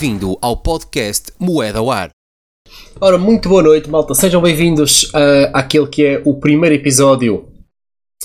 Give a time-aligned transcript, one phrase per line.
[0.00, 2.08] Bem-vindo ao podcast Moeda ao Ar.
[2.98, 4.14] Ora, muito boa noite, malta.
[4.14, 7.52] Sejam bem-vindos uh, àquele que é o primeiro episódio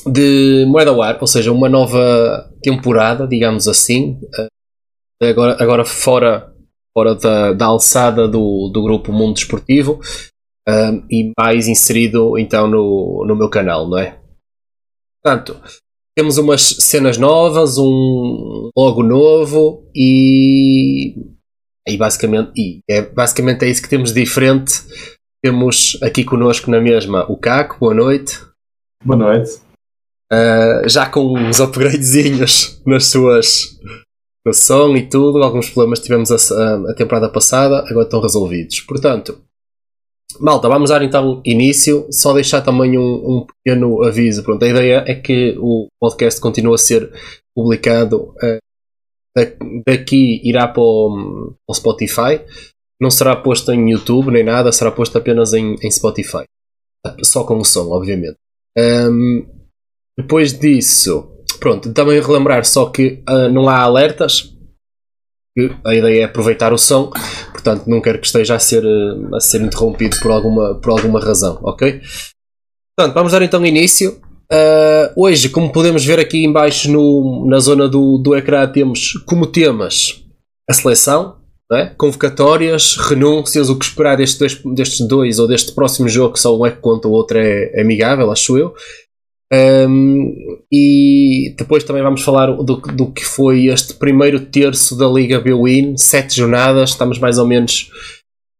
[0.09, 4.17] de Moeda ao Ar, ou seja, uma nova temporada, digamos assim.
[4.39, 6.49] Uh, agora, agora fora,
[6.93, 9.99] fora da, da alçada do, do grupo Mundo Desportivo
[10.69, 14.17] uh, e mais inserido então no, no meu canal, não é?
[15.21, 15.59] Portanto,
[16.15, 21.34] temos umas cenas novas, um logo novo e,
[21.87, 24.73] e basicamente e é, basicamente é isso que temos de diferente.
[25.43, 28.39] Temos aqui connosco na mesma o Caco, boa noite.
[29.03, 29.59] Boa noite.
[30.31, 33.79] Uh, já com uns upgradezinhos nas suas
[34.45, 38.79] no som e tudo, alguns problemas tivemos a, a, temporada passada, agora estão resolvidos.
[38.81, 39.41] Portanto,
[40.39, 42.07] Malta, vamos dar então início.
[42.11, 44.43] Só deixar também um, um, pequeno aviso.
[44.43, 47.11] Pronto, a ideia é que o podcast continue a ser
[47.55, 48.33] publicado.
[48.43, 48.57] Uh,
[49.85, 52.41] daqui irá para o, o, Spotify.
[52.99, 56.45] Não será posto em YouTube nem nada, será posto apenas em, em Spotify.
[57.23, 58.37] Só com o som, obviamente.
[58.77, 59.45] Um,
[60.17, 64.53] depois disso, pronto, também relembrar só que uh, não há alertas.
[65.85, 67.11] A ideia é aproveitar o som
[67.65, 71.19] portanto não quero que esteja a ser, eh, a ser interrompido por alguma, por alguma
[71.19, 71.99] razão, ok?
[72.95, 74.21] Portanto, vamos dar então início.
[74.51, 79.47] Uh, hoje, como podemos ver aqui embaixo no, na zona do, do ecrã, temos como
[79.47, 80.23] temas
[80.69, 81.37] a seleção,
[81.71, 81.87] é?
[81.97, 86.55] convocatórias, renúncias, o que esperar destes dois, destes dois ou deste próximo jogo, que só
[86.55, 88.73] um é que conta, o outro é amigável, acho eu.
[89.53, 90.33] Um,
[90.71, 95.97] e depois também vamos falar do, do que foi este primeiro terço da Liga B-Win,
[95.97, 97.89] sete jornadas, estamos mais ou menos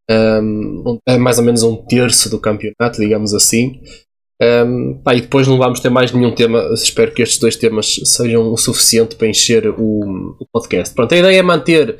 [0.09, 3.79] um, é mais ou menos um terço do campeonato, digamos assim.
[4.41, 6.59] Um, pá, e depois não vamos ter mais nenhum tema.
[6.73, 10.93] Espero que estes dois temas sejam o suficiente para encher o, o podcast.
[10.93, 11.97] Pronto, a ideia é manter.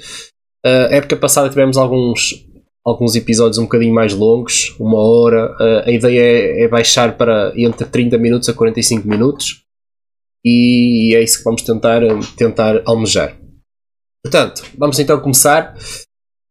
[0.65, 2.45] Uh, época passada tivemos alguns
[2.85, 5.55] alguns episódios um bocadinho mais longos, uma hora.
[5.59, 9.65] Uh, a ideia é, é, baixar para entre 30 minutos a 45 minutos
[10.45, 12.01] e é isso que vamos tentar,
[12.37, 13.35] tentar almejar.
[14.23, 15.75] Portanto, vamos então começar.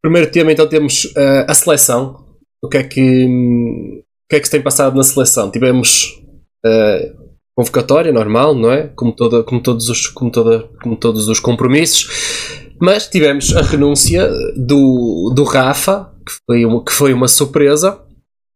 [0.02, 2.24] Primeiro tema, então, temos uh, a seleção.
[2.62, 5.50] O que, é que, o que é que se tem passado na seleção?
[5.50, 6.20] Tivemos
[6.64, 7.24] uh,
[7.54, 8.88] convocatória normal, não é?
[8.88, 12.72] Como, toda, como, todos os, como, toda, como todos os compromissos.
[12.80, 18.00] Mas tivemos a renúncia do, do Rafa, que foi uma, que foi uma surpresa.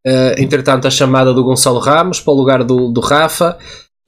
[0.07, 3.59] Uh, entretanto, a chamada do Gonçalo Ramos para o lugar do, do Rafa.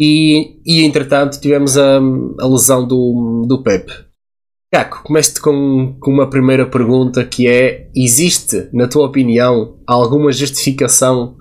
[0.00, 1.98] E, e entretanto, tivemos a,
[2.41, 3.92] a lesão do, do Pepe.
[4.72, 11.37] Caco, comece com, com uma primeira pergunta que é: existe, na tua opinião, alguma justificação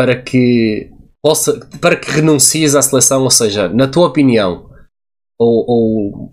[0.00, 0.90] para que
[1.22, 3.22] possa, para que renuncies à seleção?
[3.22, 4.70] Ou seja, na tua opinião,
[5.38, 6.32] ou, ou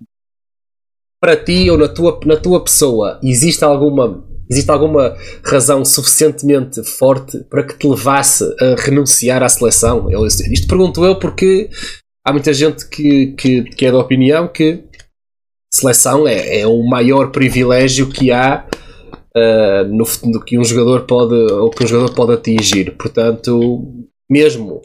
[1.19, 5.13] para ti ou na tua, na tua pessoa, existe alguma Existe alguma
[5.43, 10.09] razão suficientemente forte para que te levasse a renunciar à seleção?
[10.09, 11.69] Eu, isto pergunto eu porque
[12.25, 14.85] há muita gente que, que, que é da opinião que
[15.69, 18.65] seleção é, é o maior privilégio que há
[19.37, 22.95] uh, no, no, que um jogador pode ou que um jogador pode atingir.
[22.97, 23.85] Portanto,
[24.29, 24.81] mesmo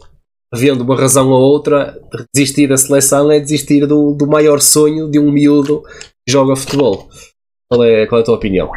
[0.52, 1.98] havendo uma razão ou outra,
[2.34, 5.82] desistir da seleção é desistir do, do maior sonho de um miúdo
[6.26, 7.08] que joga futebol.
[7.70, 8.70] Qual é, qual é a tua opinião?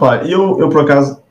[0.00, 1.22] Pá, eu, eu por acaso,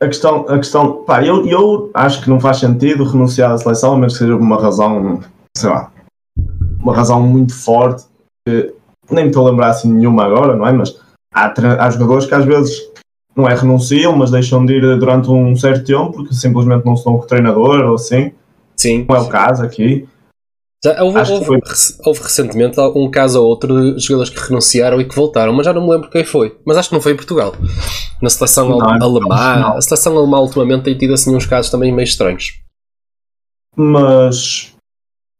[0.00, 3.94] a questão, a questão pá, eu, eu acho que não faz sentido renunciar à seleção,
[3.94, 5.20] a menos que seja uma razão,
[5.56, 5.92] sei lá,
[6.80, 8.04] uma razão muito forte,
[8.44, 8.74] que
[9.10, 10.72] nem me estou a lembrar assim nenhuma agora, não é?
[10.72, 11.00] Mas
[11.46, 12.88] há, há jogadores que às vezes
[13.36, 17.14] não é renunciam, mas deixam de ir durante um certo tempo porque simplesmente não com
[17.14, 18.32] o treinador ou assim.
[18.76, 19.06] Sim.
[19.08, 20.08] Não é o caso aqui.
[20.84, 21.60] Já houve, houve,
[22.04, 25.72] houve, recentemente um caso ou outro de jogadores que renunciaram e que voltaram, mas já
[25.72, 26.56] não me lembro quem foi.
[26.64, 27.52] Mas acho que não foi em Portugal.
[28.22, 29.74] Na seleção não, alemã.
[29.76, 32.60] A seleção alemã ultimamente tem tido assim uns casos também meio estranhos.
[33.74, 34.72] Mas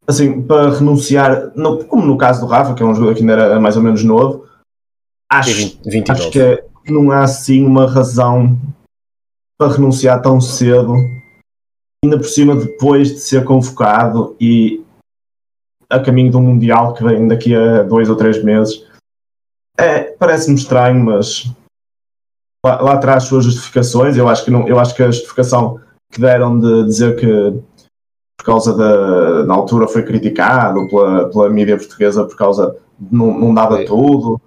[0.09, 3.35] assim, para renunciar, no, como no caso do Rafa, que é um jogador que ainda
[3.35, 4.48] era mais ou menos novo,
[5.31, 8.59] acho, 20, acho que não há assim uma razão
[9.59, 10.95] para renunciar tão cedo,
[12.05, 14.85] ainda por cima depois de ser convocado e
[15.91, 18.87] a caminho do Mundial que vem daqui a dois ou três meses.
[19.77, 21.51] É, parece-me estranho, mas
[22.65, 24.17] lá, lá traz suas justificações.
[24.17, 27.63] Eu acho que não, eu acho que a justificação que deram de dizer que
[28.39, 33.39] por causa da na altura foi criticado pela, pela mídia portuguesa por causa de não,
[33.39, 33.85] não dava Sim.
[33.87, 34.41] tudo.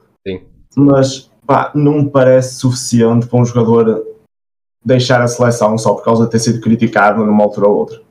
[0.75, 4.05] Mas pá, não me parece suficiente para um jogador
[4.83, 8.01] deixar a seleção só por causa de ter sido criticado numa altura ou outra.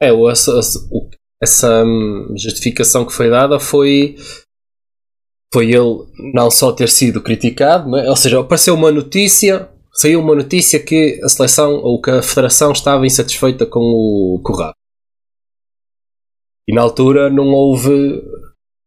[0.00, 4.16] É, o, essa hum, justificação que foi dada foi
[5.52, 10.34] foi ele não só ter sido criticado, mas, ou seja, apareceu uma notícia, saiu uma
[10.34, 14.74] notícia que a seleção ou que a federação estava insatisfeita com o Corrado.
[16.66, 18.22] E na altura não houve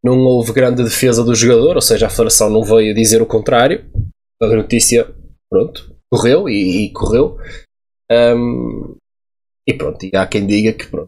[0.05, 3.83] não houve grande defesa do jogador, ou seja, a federação não veio dizer o contrário.
[4.39, 5.11] A notícia,
[5.49, 7.39] pronto, correu e, e correu.
[8.11, 8.95] Um,
[9.67, 11.07] e pronto, e há quem diga que pronto,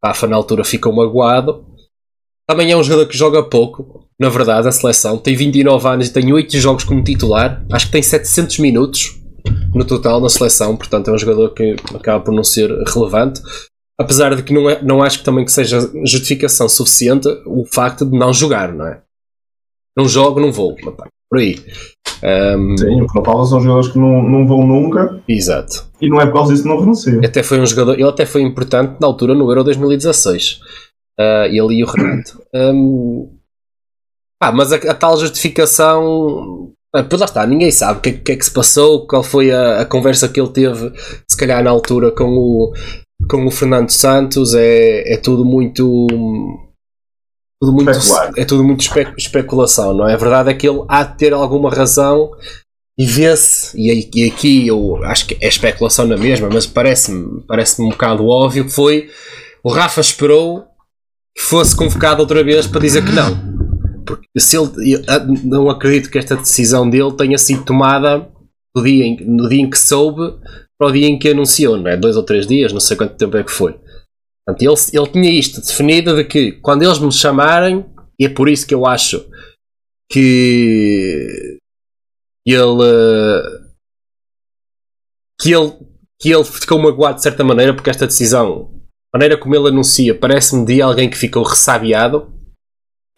[0.00, 1.66] a na altura ficou magoado.
[2.48, 5.18] Também é um jogador que joga pouco, na verdade, a seleção.
[5.18, 7.66] Tem 29 anos e tem 8 jogos como titular.
[7.72, 9.20] Acho que tem 700 minutos
[9.74, 13.40] no total na seleção, portanto é um jogador que acaba por não ser relevante.
[13.98, 18.04] Apesar de que não, é, não acho que também que seja justificação suficiente o facto
[18.04, 19.00] de não jogar, não é?
[19.96, 20.76] Não jogo, não vou.
[21.30, 21.58] Por aí.
[22.22, 25.22] Um, Sim, o Paulo são jogadores que não, não vão nunca.
[25.26, 25.86] Exato.
[26.00, 27.20] E não é por causa disso que não renuncia.
[27.24, 30.60] Até foi um jogador, ele até foi importante na altura no Euro 2016.
[31.18, 32.42] Uh, ele e o Renato.
[32.54, 33.36] Um,
[34.40, 36.72] ah, mas a, a, tal justificação.
[36.94, 39.80] Ah, lá está, ninguém sabe o que, que, é que se passou, qual foi a,
[39.80, 40.92] a, conversa que ele teve,
[41.28, 42.72] se calhar na altura com o,
[43.28, 44.54] com o Fernando Santos.
[44.54, 46.06] É, é tudo muito
[47.60, 47.90] tudo muito,
[48.36, 50.14] é tudo muito espe especulação, não é?
[50.14, 52.30] A verdade é que ele há de ter alguma razão
[52.98, 57.80] e vê-se, e, e, aqui eu acho que é especulação na mesma, mas parece-me parece
[57.80, 59.10] um bocado óbvio que foi
[59.62, 60.64] o Rafa esperou
[61.36, 63.56] que fosse convocado outra vez para dizer que não.
[64.06, 65.04] Porque se ele
[65.44, 68.30] não acredito que esta decisão dele tenha sido tomada
[68.74, 70.22] no dia em, no dia em que soube
[70.78, 71.96] para o dia em que anunciou, não é?
[71.96, 73.78] Dois ou três dias, não sei quanto tempo é que foi.
[74.46, 77.84] Portanto, ele, ele tinha isto definido de que quando eles me chamarem,
[78.18, 79.28] e é por isso que eu acho
[80.10, 81.58] que
[82.46, 83.66] ele
[85.40, 85.72] que ele
[86.18, 88.70] que ele ficou magoado de certa maneira porque esta decisão,
[89.12, 92.32] a maneira como ele anuncia, parece-me de alguém que ficou ressabiado.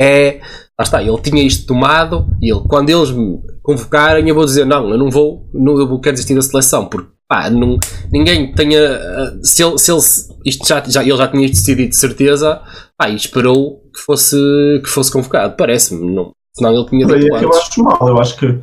[0.01, 0.39] É,
[0.79, 4.65] lá está, ele tinha isto tomado e ele, quando eles me convocarem, eu vou dizer:
[4.65, 7.79] Não, eu não vou, não, eu quero desistir da seleção porque pá, não,
[8.11, 8.79] ninguém tenha.
[8.81, 10.01] Eh, se ele, se ele,
[10.47, 12.63] isto já, já, ele já tinha decidido de certeza,
[12.97, 14.37] pá, e esperou que fosse,
[14.83, 16.11] que fosse convocado, parece-me.
[16.11, 17.43] Não, senão ele tinha dito antes.
[17.43, 18.59] Eu acho mal, eu acho que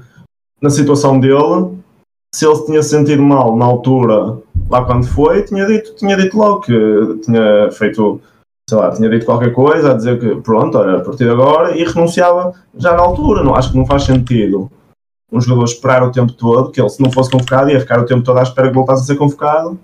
[0.62, 1.78] na situação dele,
[2.34, 4.40] se ele se tinha sentido mal na altura,
[4.70, 8.20] lá quando foi, tinha dito, tinha dito logo que tinha feito.
[8.68, 11.78] Sei lá, tinha dito qualquer coisa a dizer que pronto, olha, a partir de agora
[11.78, 13.44] e renunciava já na altura.
[13.44, 14.72] Não, acho que não faz sentido
[15.32, 18.06] um jogador esperar o tempo todo, que ele se não fosse convocado ia ficar o
[18.06, 19.80] tempo todo à espera que voltasse a ser convocado,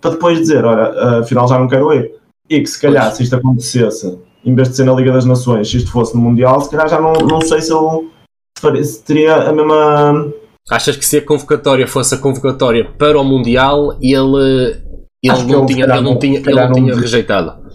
[0.00, 2.14] para depois dizer, olha, afinal já não quero ir.
[2.48, 5.68] E que se calhar, se isto acontecesse, em vez de ser na Liga das Nações,
[5.68, 9.48] se isto fosse no Mundial, se calhar já não, não sei se ele se teria
[9.48, 10.32] a mesma...
[10.70, 14.82] Achas que se a convocatória fosse a convocatória para o Mundial, ele,
[15.22, 17.66] ele não, tinha, ele não tinha, ele não tinha rejeitado?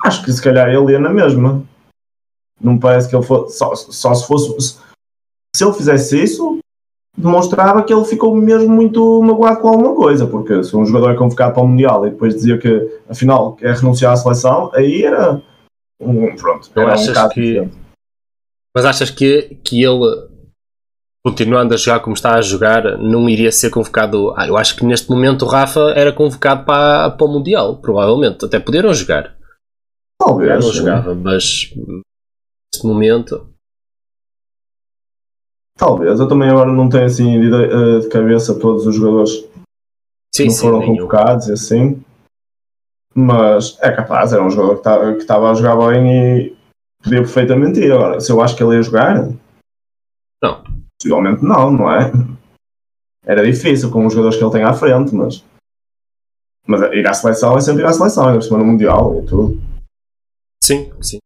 [0.00, 1.62] Acho que se calhar ele ia na mesma.
[2.60, 3.58] Não parece que ele fosse.
[3.58, 4.78] Só, só se fosse
[5.56, 6.58] se ele fizesse isso,
[7.16, 11.16] demonstrava que ele ficou mesmo muito magoado com alguma coisa, porque se um jogador é
[11.16, 15.40] convocado para o Mundial e depois dizia que afinal quer renunciar à seleção, aí era
[15.98, 17.76] um, pronto, era um caso que, diferente.
[18.74, 20.28] Mas achas que, que ele
[21.24, 24.32] continuando a jogar como está a jogar, não iria ser convocado.
[24.36, 28.44] Ah, eu acho que neste momento o Rafa era convocado para, para o Mundial, provavelmente.
[28.44, 29.34] Até poderam jogar.
[30.20, 30.64] Talvez.
[30.64, 33.55] Não jogava, mas neste momento
[35.76, 39.30] Talvez, eu também agora não tenho assim de, eh, cabeça todos os jogadores
[40.34, 42.02] sim, que não sim, foram convocados e assim.
[43.14, 46.56] Mas é capaz, era um jogador que estava a jogar bem e
[47.02, 47.92] podia perfeitamente ir.
[47.92, 49.28] Agora, se eu acho que ele ia jogar,
[50.42, 50.64] não.
[50.98, 52.10] Possivelmente não, não é?
[53.24, 55.44] Era difícil com os jogadores que ele tem à frente, mas.
[56.66, 59.26] Mas ir à seleção é sempre ir à seleção, ainda por cima no Mundial e
[59.26, 59.60] tudo.
[60.62, 61.18] Sim, sim.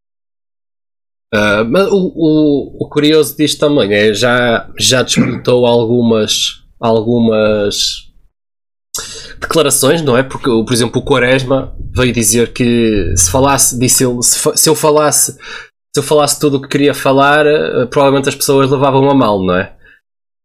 [1.33, 8.11] Uh, mas o, o, o, curioso disto também é já, já disputou algumas, algumas
[9.41, 10.25] declarações, não é?
[10.25, 14.75] Porque, por exemplo, o Quaresma veio dizer que se falasse, disse ele, se, se eu
[14.75, 15.39] falasse
[15.93, 19.45] se eu falasse tudo o que queria falar, uh, provavelmente as pessoas levavam a mal,
[19.45, 19.73] não é?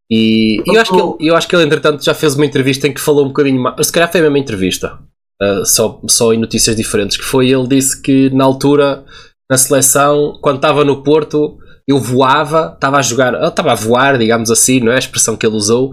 [0.09, 2.93] E eu acho, que ele, eu acho que ele, entretanto, já fez uma entrevista em
[2.93, 3.87] que falou um bocadinho mais.
[3.87, 4.99] Se calhar foi a mesma entrevista,
[5.41, 7.17] uh, só, só em notícias diferentes.
[7.17, 9.03] Que foi ele disse que na altura
[9.49, 14.49] na seleção, quando estava no Porto, eu voava, estava a jogar, estava a voar, digamos
[14.49, 15.91] assim, não é a expressão que ele usou,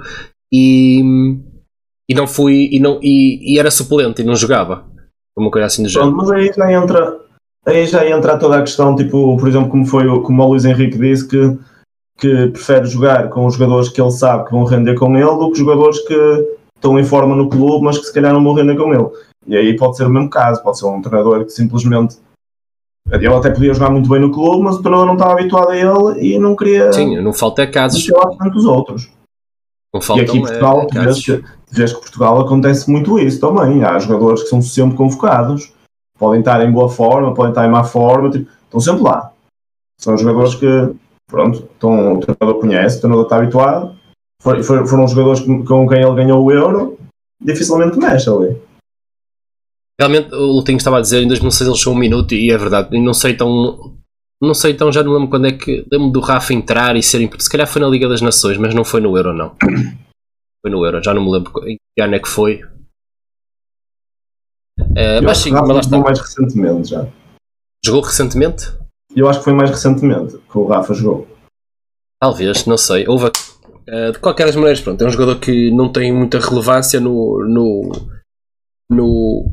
[0.52, 1.02] e,
[2.08, 4.84] e não fui, e, não, e, e era suplente e não jogava.
[5.36, 6.12] Uma coisa assim do género.
[6.12, 7.18] Mas aí já entra,
[7.66, 10.98] aí já entra toda a questão, tipo, por exemplo, como foi como o Luís Henrique
[10.98, 11.58] disse, que,
[12.18, 15.50] que prefere jogar com os jogadores que ele sabe que vão render com ele do
[15.50, 16.14] que jogadores que
[16.76, 19.08] estão em forma no clube, mas que se calhar não vão render com ele.
[19.46, 22.16] E aí pode ser o mesmo caso, pode ser um treinador que simplesmente
[23.10, 25.76] Ele até podia jogar muito bem no clube, mas o treinador não estava habituado a
[25.76, 26.92] ele e não queria.
[26.92, 28.06] Sim, não falta casos.
[28.08, 29.10] Não tantos outros.
[29.92, 33.40] Não faltam, e aqui em Portugal, é, vês, que, vês que Portugal acontece muito isso
[33.40, 33.84] também.
[33.84, 35.70] Há jogadores que são sempre convocados,
[36.18, 39.30] podem estar em boa forma, podem estar em má forma, tipo, estão sempre lá.
[40.00, 40.94] São jogadores que,
[41.30, 43.94] pronto, estão, o treinador conhece, o treinador está habituado.
[44.40, 46.98] For, for, foram jogadores com quem ele ganhou o Euro,
[47.40, 48.56] dificilmente mexe ali.
[50.02, 52.98] Realmente, o Lutinho estava a dizer, em 2006 ele chegou um minuto e é verdade,
[52.98, 53.96] não sei tão.
[54.42, 55.86] Não sei então, já não lembro quando é que.
[55.92, 57.30] Lembro do Rafa entrar e ser.
[57.38, 59.54] Se calhar foi na Liga das Nações, mas não foi no Euro, não.
[60.64, 62.60] Foi no Euro, já não me lembro em que ano é que foi.
[64.94, 65.98] É, mas sim, mas lá está.
[65.98, 67.08] mais recentemente já.
[67.84, 68.72] Jogou recentemente?
[69.14, 71.26] Eu acho que foi mais recentemente que o Rafa jogou.
[72.20, 73.08] Talvez, não sei.
[73.08, 73.26] Houve.
[73.26, 77.44] Uh, de qualquer das maneiras, pronto, é um jogador que não tem muita relevância no,
[77.44, 77.90] no,
[78.92, 79.52] no,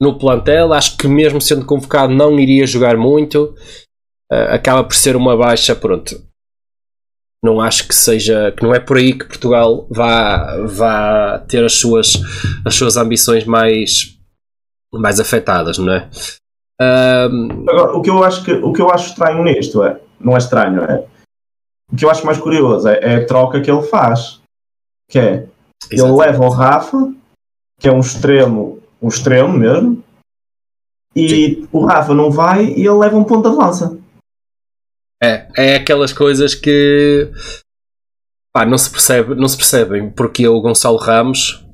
[0.00, 0.72] no plantel.
[0.72, 3.54] Acho que mesmo sendo convocado não iria jogar muito.
[4.30, 6.20] Uh, acaba por ser uma baixa, pronto.
[7.44, 11.74] Não acho que seja, que não é por aí que Portugal vá, vá ter as
[11.74, 12.14] suas,
[12.64, 14.18] as suas ambições mais,
[14.92, 16.08] mais afetadas, não é?
[16.80, 20.38] Agora, o que eu acho que o que eu acho estranho nisto é, não é
[20.38, 21.06] estranho, é
[21.90, 24.40] o que eu acho mais curioso é, é a troca que ele faz,
[25.08, 25.46] que é
[25.90, 27.12] ele leva o Rafa,
[27.78, 30.02] que é um extremo um extremo mesmo,
[31.16, 31.68] e Sim.
[31.72, 33.98] o Rafa não vai e ele leva um ponto de lança.
[35.22, 37.32] É, é aquelas coisas que
[38.52, 41.64] pá, não se percebe, não se percebem porque o Gonçalo Ramos,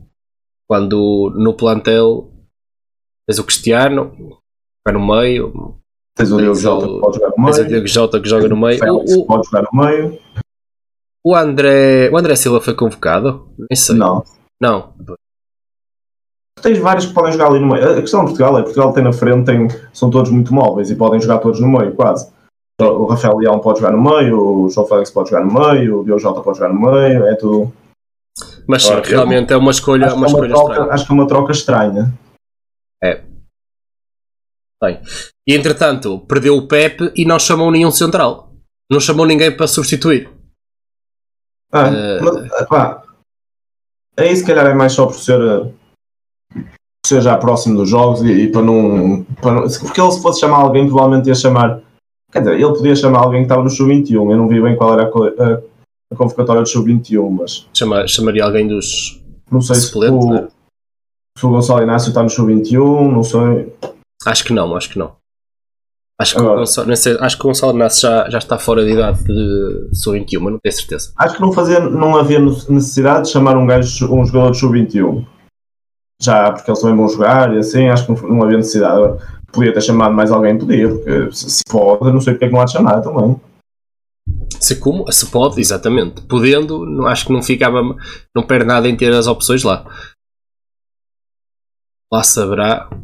[0.69, 2.31] quando no plantel
[3.27, 4.17] tens o Cristiano,
[4.87, 5.77] vai no meio,
[6.17, 8.49] tens o Diogo Jota que pode jogar no meio, tens o Diogo Jota que joga
[8.49, 10.19] no meio, o, o, pode jogar no meio.
[11.25, 13.49] O André, o André Silva foi convocado?
[13.59, 13.97] Nem sei.
[13.97, 14.25] Não.
[14.61, 14.93] Não
[16.61, 17.99] tens vários que podem jogar ali no meio.
[17.99, 20.97] A questão de Portugal é Portugal tem na frente, tem, são todos muito móveis e
[20.97, 22.31] podem jogar todos no meio, quase.
[22.81, 26.03] O Rafael Leão pode jogar no meio, o João Félix pode jogar no meio, o
[26.03, 27.73] Biojota pode jogar no meio, é tudo.
[28.67, 30.93] Mas sim, realmente é uma escolha, acho uma, é uma escolha troca, estranha.
[30.93, 32.15] Acho que é uma troca estranha.
[33.03, 33.23] É.
[34.83, 35.01] Bem.
[35.47, 38.53] E entretanto, perdeu o Pepe e não chamou nenhum central.
[38.91, 40.29] Não chamou ninguém para substituir.
[41.73, 42.25] Ah, uh...
[42.25, 43.03] mas, pá,
[44.19, 45.41] aí se calhar é mais só por ser
[47.17, 50.59] seja próximo dos jogos e, e para, não, para, não, Porque ele, se fosse chamar
[50.59, 51.81] alguém, provavelmente ia chamar.
[52.31, 54.15] Quer dizer, ele podia chamar alguém que estava no Sub-21.
[54.15, 55.61] Eu não vi bem qual era a, a,
[56.13, 57.69] a convocatória do Sub-21, mas.
[57.75, 59.21] Chama, chamaria alguém dos.
[59.51, 60.49] Não sei se, o, né?
[61.39, 63.73] se o Gonçalo Inácio está no Sub-21, não sei.
[64.25, 65.13] Acho que não, acho que não.
[66.19, 68.93] Acho que, Agora, Gonçalo, sei, acho que o Gonçalo Inácio já, já está fora de
[68.93, 71.13] idade de Sub-21, mas não tenho certeza.
[71.19, 75.27] Acho que não, fazia, não havia necessidade de chamar um, gajo, um jogador de Sub-21
[76.23, 79.21] já porque eles também vão jogar e assim, acho que não, não havia necessidade.
[79.53, 82.63] Podia ter chamado mais alguém, podia, porque se, pode, não sei porque é que não
[82.63, 83.39] há de chamar também.
[84.59, 85.11] Se como?
[85.13, 86.23] Se pode, exatamente.
[86.23, 87.83] Podendo, não, acho que não ficava,
[88.35, 89.85] não perde nada em ter as opções lá.
[92.11, 92.99] Lá saberá as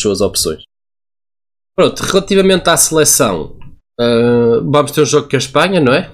[0.00, 0.64] suas opções.
[1.76, 3.58] Pronto, relativamente à seleção,
[4.00, 6.10] uh, vamos ter um jogo com a Espanha, não é?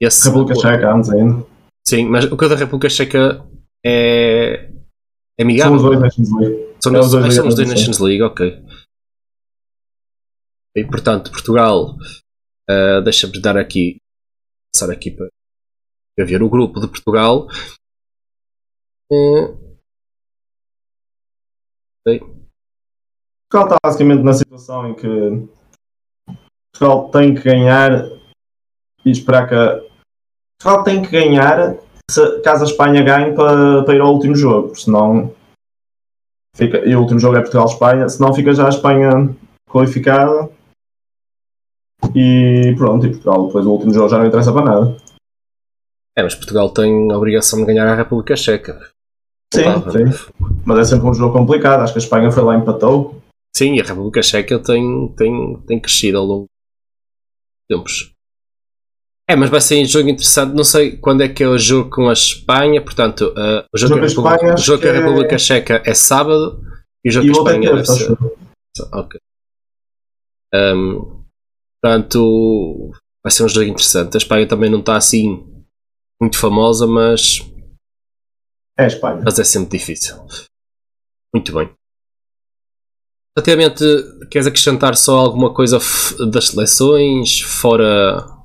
[0.00, 1.46] Esse, República Checa, antes ainda.
[1.86, 3.42] Sim, mas o que da República Checa
[3.84, 4.70] é,
[5.38, 5.78] é amigável.
[5.78, 6.76] São os dois Nations League.
[6.82, 8.64] São, é os dois, são os dois Nations League, ok.
[10.74, 11.96] E portanto, Portugal,
[12.70, 13.98] uh, deixa-me dar aqui,
[14.72, 15.28] passar aqui para,
[16.16, 17.46] para ver o grupo de Portugal.
[19.10, 19.76] Uh,
[22.00, 22.20] okay.
[23.50, 25.48] Portugal está basicamente na situação em que
[26.72, 27.90] Portugal tem que ganhar
[29.04, 29.90] e esperar que.
[30.58, 31.76] Portugal tem que ganhar
[32.12, 35.34] se, caso a Espanha ganhe para, para ir ao último jogo, senão
[36.54, 39.34] fica, e o último jogo é Portugal-Espanha, senão fica já a Espanha
[39.68, 40.50] qualificada
[42.14, 44.96] e pronto, e Portugal depois o último jogo já não interessa para nada.
[46.16, 48.78] É, mas Portugal tem a obrigação de ganhar a República Checa.
[49.52, 50.32] Sim, sim.
[50.64, 51.80] Mas é sempre um jogo complicado.
[51.80, 53.22] Acho que a Espanha foi lá e empatou.
[53.54, 58.11] Sim, e a República Checa tem, tem, tem crescido ao longo dos tempos.
[59.32, 60.54] É, mas vai ser um jogo interessante.
[60.54, 62.82] Não sei quando é que é o jogo com a Espanha.
[62.82, 65.38] Portanto, uh, o jogo, jogo, a Espanha, o jogo com a é- República é...
[65.38, 66.62] Checa é sábado
[67.02, 68.18] e o jogo com a Espanha deve ser.
[68.92, 69.20] Ok.
[70.54, 71.24] Um,
[71.80, 72.90] portanto,
[73.24, 74.14] vai ser um jogo interessante.
[74.16, 75.46] A Espanha também não está assim
[76.20, 77.38] muito famosa, mas.
[78.78, 79.22] É a Espanha.
[79.24, 80.14] Mas é sempre difícil.
[81.34, 81.70] Muito bem.
[83.34, 83.82] Relativamente,
[84.30, 85.78] queres acrescentar só alguma coisa
[86.30, 88.41] das seleções fora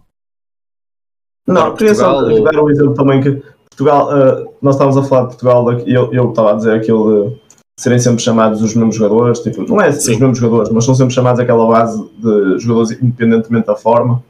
[1.48, 5.27] não, queria só dar um exemplo também que Portugal, uh, nós estávamos a falar de
[5.27, 7.38] Portugal eu, eu estava a dizer aquilo de
[7.80, 10.13] serem sempre chamados os mesmos jogadores, tipo, não é Sim.
[10.13, 14.24] os mesmos jogadores, mas são sempre chamados aquela base de jogadores independentemente da forma.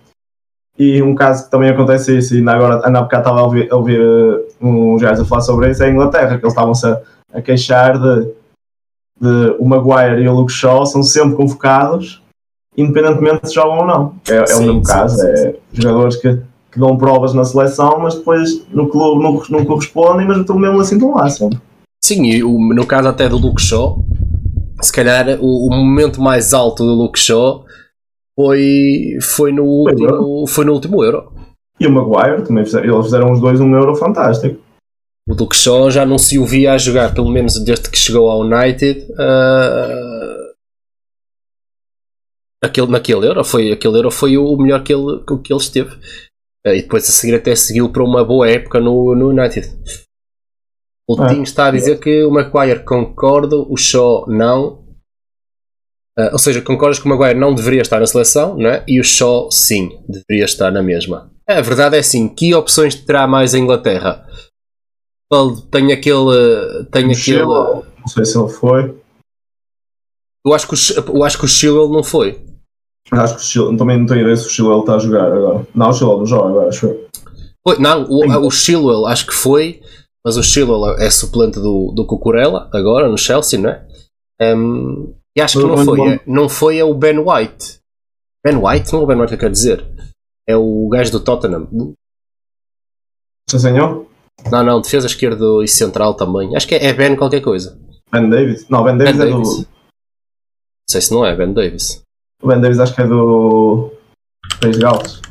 [0.77, 3.43] E um caso que também acontece isso, e ainda agora, ainda há bocado estava a
[3.43, 6.53] ouvir, a ouvir uh, uns gajos a falar sobre isso, é a Inglaterra, que eles
[6.53, 7.01] estavam-se a,
[7.33, 8.31] a, queixar de,
[9.19, 12.21] de o Maguire e o Luke Shaw são sempre convocados,
[12.75, 14.15] independentemente se jogam ou não.
[14.29, 16.39] É, sim, é o mesmo sim, caso, sim, é jogadores que,
[16.77, 20.79] que dão provas na seleção, mas depois no clube não, não correspondem, mas estão mesmo
[20.79, 21.59] assim estão lá sempre.
[22.03, 24.05] Sim, e no caso até do Luke Shaw,
[24.79, 27.65] se calhar o, o momento mais alto do Luke Shaw
[28.35, 31.31] foi, foi, no, último, foi no último Euro.
[31.79, 34.61] E o Maguire também fizeram, eles fizeram os dois um Euro fantástico.
[35.27, 38.29] O Luke Shaw já não se o via a jogar, pelo menos desde que chegou
[38.29, 39.01] ao United.
[39.11, 40.53] Uh,
[42.63, 45.97] aquele, naquele Euro foi, aquele Euro foi o melhor que ele, que ele esteve.
[46.67, 49.69] Uh, e depois a seguir até seguiu para uma boa época no, no United.
[51.07, 54.85] O ah, Tim está a dizer que o Maguire concordo, o Shaw não.
[56.19, 58.83] Uh, ou seja, concordas que o Maguire não deveria estar na seleção, não é?
[58.87, 61.31] E o Shaw, sim, deveria estar na mesma.
[61.47, 64.27] É, a verdade é assim, que opções terá mais a Inglaterra?
[65.71, 66.85] Tem aquele.
[66.91, 67.43] Tem aquele.
[67.43, 68.97] Não sei se ele foi.
[70.45, 72.41] Eu acho que o, eu acho que o Chilwell não foi.
[73.11, 75.65] Acho que o Chilwell, também não tenho ideia se o Chilwell está a jogar agora.
[75.73, 77.07] Não, o Chilwell não joga agora, acho que
[77.65, 77.79] foi.
[77.79, 79.81] Não, o, o Chilwell acho que foi,
[80.25, 83.87] mas o Chilwell é suplente do, do Cucurella agora no Chelsea, não é?
[84.41, 86.09] Um, e acho que não foi.
[86.09, 87.79] É, não foi é o Ben White.
[88.45, 88.91] Ben White?
[88.91, 89.85] Não é o Ben White que eu quero dizer.
[90.47, 91.67] É o gajo do Tottenham.
[93.49, 94.05] Senhor?
[94.51, 96.55] Não, não, defesa esquerda e central também.
[96.55, 97.79] Acho que é, é Ben qualquer coisa.
[98.11, 98.67] Ben Davis?
[98.69, 99.49] Não, Ben Davis ben é Davis.
[99.49, 99.57] do.
[99.59, 99.65] Não
[100.89, 102.01] sei se não é Ben Davis.
[102.41, 103.91] O Ben Davis acho que é do.
[104.61, 105.21] País de Gales.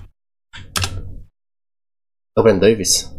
[2.36, 3.12] É o Ben Davis?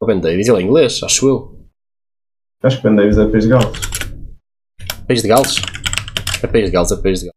[0.00, 1.68] O Ben Davis, ele é inglês, acho eu.
[2.62, 3.78] Acho que Ben Davis é País de Gales.
[5.06, 5.56] País de Gales?
[6.42, 7.36] É País de Gales, é País de Gales.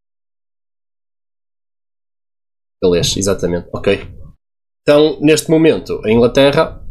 [2.84, 3.70] Galês, exatamente.
[3.74, 4.00] Ok.
[4.82, 6.84] Então, neste momento, a Inglaterra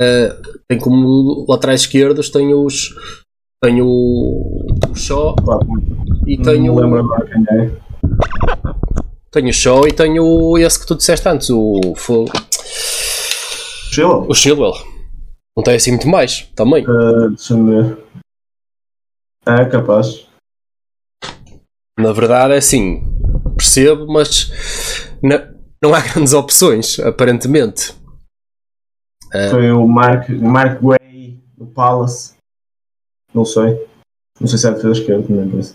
[0.00, 2.90] uh, tem como laterais esquerdos tem os
[3.62, 5.34] tem o, o Shaw
[6.28, 7.70] e tem o é.
[9.32, 11.80] tenho o Shaw e tenho esse que tu disseste antes o
[13.90, 14.26] Chilwell.
[14.28, 14.74] o Chilwell
[15.56, 18.08] não tem assim muito mais também uh, deixa-me ver
[19.48, 20.26] é capaz.
[21.98, 23.02] Na verdade é assim,
[23.56, 24.52] percebo, mas
[25.82, 27.94] não há grandes opções, aparentemente.
[29.32, 29.48] É.
[29.48, 32.34] Foi o Mark, Mark Way do Palace.
[33.32, 33.86] Não sei.
[34.38, 35.74] Não sei se é defesa esquerda, não parece.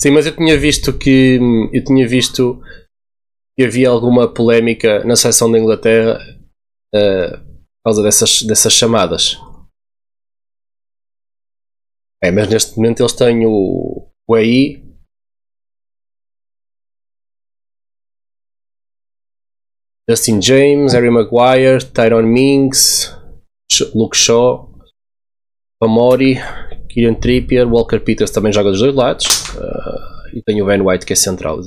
[0.00, 1.38] Sim, mas eu tinha visto que
[1.72, 2.60] eu tinha visto
[3.56, 6.18] que havia alguma polémica na seleção da Inglaterra
[6.94, 9.38] uh, por causa dessas, dessas chamadas.
[12.22, 14.84] É, mas neste momento eles têm o, o AI.
[20.08, 23.10] Justin James, Harry Maguire, Tyrone Mings,
[23.94, 24.70] Luke Shaw,
[25.82, 26.36] Amori,
[26.96, 31.04] Kieran Trippier, Walker Peters também joga dos dois lados uh, e tem o Ben White
[31.04, 31.60] que é central.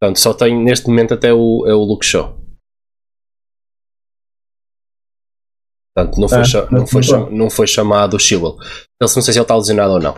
[0.00, 2.36] Portanto, só tem neste momento até o, é o Luke Shaw.
[5.94, 8.56] Portanto, não foi, ah, não, foi, não foi chamado Chilwell.
[9.00, 10.16] Não sei se ele está lesionado ou não.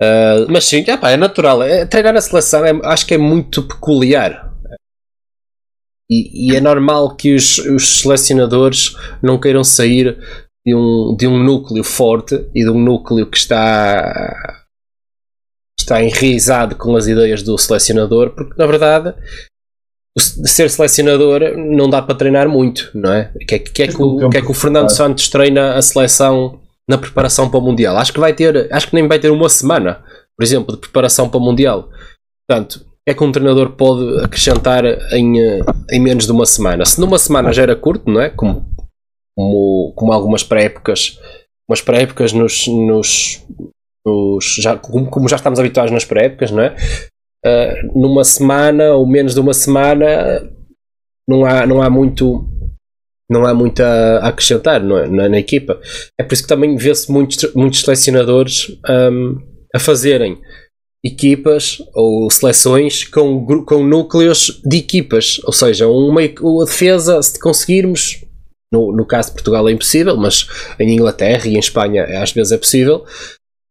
[0.00, 1.64] Uh, mas sim, é natural.
[1.64, 4.54] É, treinar a seleção é, acho que é muito peculiar.
[6.08, 10.16] E, e é normal que os, os, selecionadores não queiram sair
[10.68, 14.64] de um, de um núcleo forte e de um núcleo que está,
[15.80, 19.14] está enraizado com as ideias do selecionador, porque na verdade
[20.14, 23.32] de ser selecionador não dá para treinar muito, não é?
[23.46, 26.60] Que é que, é que, o, que, é que o Fernando Santos treina a seleção
[26.88, 27.96] na preparação para o Mundial?
[27.96, 30.02] Acho que vai ter, acho que nem vai ter uma semana,
[30.36, 31.88] por exemplo, de preparação para o Mundial.
[32.46, 35.60] Portanto, é que um treinador pode acrescentar em, eh,
[35.92, 36.84] em menos de uma semana?
[36.84, 38.28] Se numa semana já era curto, não é?
[38.28, 38.68] Como,
[39.38, 41.16] como, como algumas pré-épocas,
[41.70, 43.46] umas pré-épocas nos, nos,
[44.04, 46.74] nos já, como, como já estamos habituados nas pré-épocas, não é?
[47.46, 50.50] uh, numa semana ou menos de uma semana
[51.28, 52.44] não há, não há muito
[53.30, 55.06] não há muito a, acrescentar não é?
[55.06, 55.80] na, na, equipa.
[56.18, 59.38] É por isso que também vê-se muitos, muitos selecionadores um,
[59.72, 60.36] a fazerem
[61.04, 68.24] equipas ou seleções com, com núcleos de equipas, ou seja, uma, uma defesa, se conseguirmos,
[68.72, 70.46] no, no caso de Portugal é impossível, mas
[70.78, 73.04] em Inglaterra e em Espanha às vezes é possível,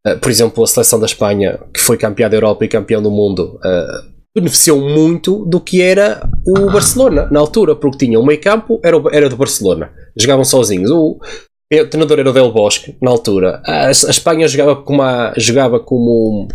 [0.06, 3.12] eh, por exemplo, a seleção da Espanha, que foi campeã da Europa e campeão do
[3.12, 8.40] mundo, uh, beneficiou muito do que era o Barcelona na altura, porque tinha o meio
[8.40, 10.90] campo, era, era do Barcelona, jogavam sozinhos.
[10.92, 13.62] O, o treinador era o Del Bosque, na altura.
[13.66, 16.48] A, a Espanha jogava como, a, jogava como,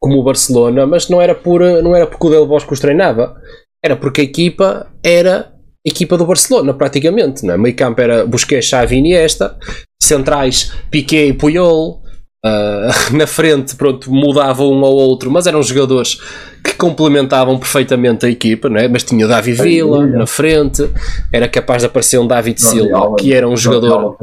[0.00, 3.36] como o Barcelona, mas não era, por, não era porque o Del Bosque os treinava.
[3.84, 5.52] Era porque a equipa era
[5.88, 7.44] equipa do Barcelona, praticamente.
[7.44, 7.58] Não é?
[7.58, 9.56] Meio campo era Busquets, Xavi e Iniesta.
[10.00, 12.02] Centrais, Piquet e Puyol.
[12.46, 16.20] Uh, na frente, pronto, mudava um ao outro, mas eram jogadores
[16.62, 18.86] que complementavam perfeitamente a equipa, não é?
[18.86, 20.88] mas tinha o Davi Villa na frente,
[21.32, 24.16] era capaz de aparecer um David Silva, que era um jogador.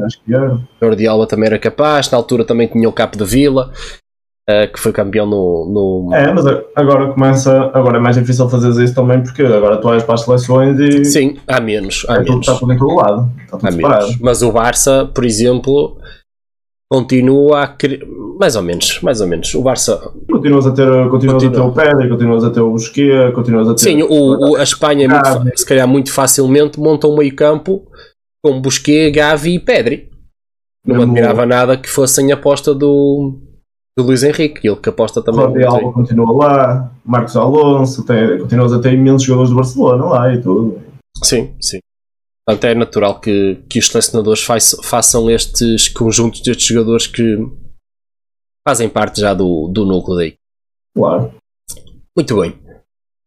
[0.82, 3.72] Jordi Alba também era capaz, na altura também tinha o Capo de Villa.
[4.48, 7.72] Uh, que foi campeão no, no, É, mas agora começa.
[7.74, 11.04] Agora é mais difícil fazer isso também porque agora tu vais para as seleções e.
[11.04, 12.06] Sim, há menos.
[12.08, 12.42] Há é menos.
[12.42, 13.32] Está tudo em todo lado.
[13.44, 14.20] Está tudo há menos.
[14.20, 15.98] Mas o Barça, por exemplo,
[16.88, 18.08] continua a querer,
[18.40, 19.54] mais ou menos, mais ou menos.
[19.56, 19.98] O Barça
[20.30, 21.72] continuas a ter, continuas continua.
[21.72, 24.56] a ter o Pedro, continuas a ter o Busquets, continuas a ter Sim, o, o
[24.58, 27.88] a Espanha muito, se calhar muito facilmente monta um meio-campo
[28.44, 30.10] com Busquets, Gavi e Pedri.
[30.86, 31.12] Não Mesmo...
[31.12, 33.40] admirava nada que fossem aposta do,
[33.98, 35.42] do Luís Henrique, ele que aposta também.
[35.42, 40.34] Jordi Alba continua lá, Marcos Alonso, tem, continuas a ter imensos jogadores do Barcelona lá
[40.34, 40.82] e tudo.
[41.24, 41.80] Sim, sim.
[42.46, 44.46] Portanto, é natural que, que os selecionadores
[44.84, 47.38] façam estes conjuntos destes jogadores que
[48.68, 50.36] fazem parte já do, do núcleo daí.
[50.96, 51.34] Claro.
[52.16, 52.56] Muito bem.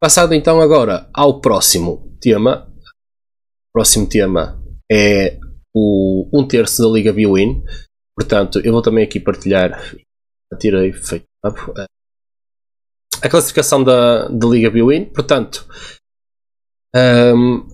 [0.01, 2.69] Passado então agora ao próximo tema.
[2.79, 5.39] O próximo tema é
[5.75, 7.63] o um terço da Liga Biwin.
[8.17, 9.79] Portanto, eu vou também aqui partilhar.
[10.57, 11.27] Tirei feito.
[13.23, 15.05] A classificação da, da Liga Biwin.
[15.07, 15.67] Portanto,
[16.95, 17.67] um,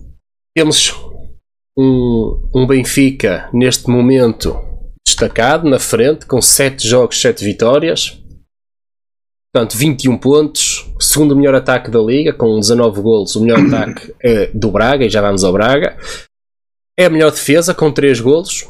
[0.55, 0.91] temos
[1.77, 4.57] um, um Benfica neste momento
[5.05, 8.21] destacado na frente, com 7 jogos, 7 vitórias.
[9.53, 10.85] Portanto, 21 pontos.
[10.99, 13.35] Segundo melhor ataque da liga, com 19 golos.
[13.35, 15.97] O melhor ataque é do Braga, e já vamos ao Braga.
[16.97, 18.67] É a melhor defesa, com 3 golos.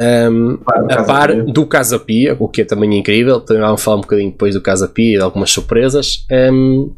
[0.00, 0.58] Um,
[0.90, 3.40] a par do Casa Pia, o que é também incrível.
[3.40, 6.26] Também vamos falar um bocadinho depois do Casa Pia e de algumas surpresas.
[6.30, 6.94] Um,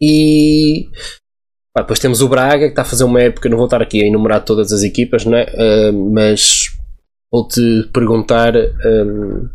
[0.00, 0.88] e
[1.78, 4.02] Pá, depois temos o Braga, que está a fazer uma época, não vou estar aqui
[4.02, 5.44] a enumerar todas as equipas, não é?
[5.44, 6.70] Uh, mas
[7.32, 9.48] vou-te perguntar um,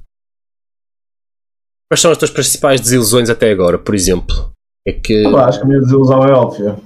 [1.89, 4.51] quais são as tuas principais desilusões até agora, por exemplo.
[4.87, 5.25] É que.
[5.25, 6.77] Acho que a minha desilusão é óbvia.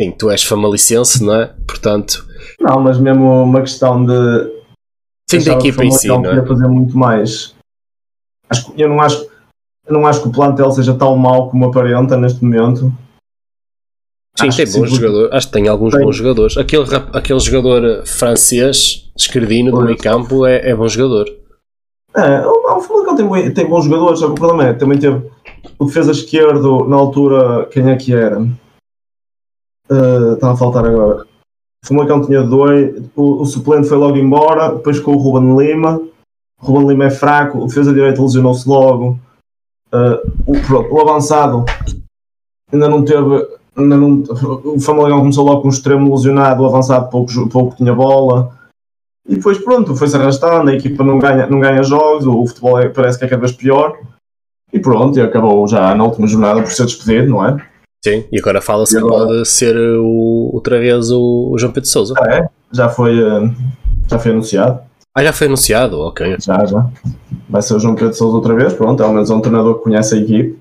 [0.00, 1.46] Sim, tu és famalicense, não é?
[1.66, 2.24] Portanto.
[2.60, 4.57] Não, mas mesmo uma questão de.
[5.30, 6.46] Sim, da equipa em si, não é?
[6.46, 7.54] fazer muito mais.
[8.48, 9.28] Acho, eu, não acho,
[9.86, 12.92] eu não acho que o plantel seja tão mau como aparenta neste momento.
[14.38, 15.32] Sim, acho tem bons jogadores.
[15.34, 16.04] Acho que tem alguns tem.
[16.04, 16.56] bons jogadores.
[16.56, 21.28] Aquele, aquele jogador francês, esquerdino do meio campo, é, é bom jogador.
[22.16, 25.30] É, o Famalicão tem, tem bons jogadores, o problema é também teve
[25.78, 28.40] o defesa esquerdo na altura, quem é que era?
[29.90, 31.27] Uh, está a faltar agora.
[31.84, 36.00] O Famalicão tinha dois, o, o, suplente foi logo embora, depois com o Ruben Lima.
[36.60, 39.18] O Ruben Lima é fraco, o defesa direito lesionou-se logo.
[39.92, 41.64] Uh, o, pronto, o avançado
[42.70, 44.22] ainda não teve não,
[44.64, 48.52] o Famalicão começou logo com um extremo lesionado, o avançado pouco, pouco tinha bola.
[49.28, 52.88] E depois pronto, foi-se arrastando, a equipa não ganha, não ganha jogos, o futebol é,
[52.88, 53.96] parece que é cada vez pior.
[54.72, 57.56] E pronto, e acabou já na última jornada por ser despedido, não é?
[58.04, 62.14] Sim, e agora fala-se que pode ser o, outra vez o, o João Pedro Souza.
[62.18, 63.50] Ah, é, já foi, eh,
[64.08, 64.80] já foi anunciado.
[65.14, 66.36] Ah, já foi anunciado, ok.
[66.40, 66.90] Já, já.
[67.48, 69.84] Vai ser o João Pedro Souza outra vez, pronto, é ao menos um treinador que
[69.84, 70.58] conhece a equipe.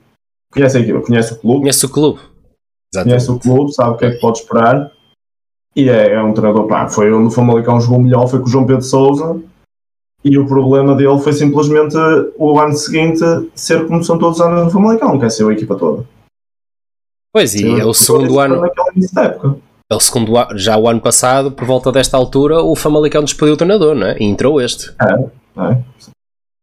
[0.51, 1.59] Conhece a equipe, conhece o clube.
[1.61, 2.19] Conhece o clube.
[2.93, 3.25] Exatamente.
[3.25, 4.91] conhece o clube, sabe o que é que pode esperar.
[5.75, 8.49] E é, é um treinador, pá, foi onde o Famalicão jogou melhor, foi com o
[8.49, 9.39] João Pedro Souza.
[10.23, 11.95] E o problema dele foi simplesmente
[12.37, 13.23] o ano seguinte
[13.53, 16.03] ser como são todos os anos no Famalicão, que é ser a equipa toda.
[17.31, 18.65] Pois, e é o segundo ano.
[18.65, 18.69] É
[19.95, 23.57] o segundo ano, já o ano passado, por volta desta altura, o Famalicão despediu o
[23.57, 24.17] treinador, não é?
[24.19, 24.89] E entrou este.
[25.01, 25.13] É,
[25.61, 25.83] é.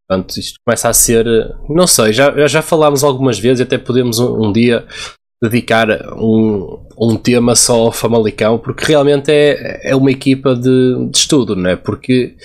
[0.06, 1.24] Portanto, isto começa a ser.
[1.68, 4.86] Não sei, já, já falámos algumas vezes, até podemos um, um dia
[5.42, 11.16] dedicar um, um tema só ao Famalicão, porque realmente é, é uma equipa de, de
[11.16, 11.76] estudo, não é?
[11.76, 12.36] Porque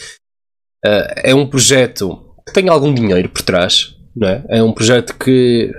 [0.85, 4.43] uh, é um projeto que tem algum dinheiro por trás, não é?
[4.47, 5.73] É um projeto que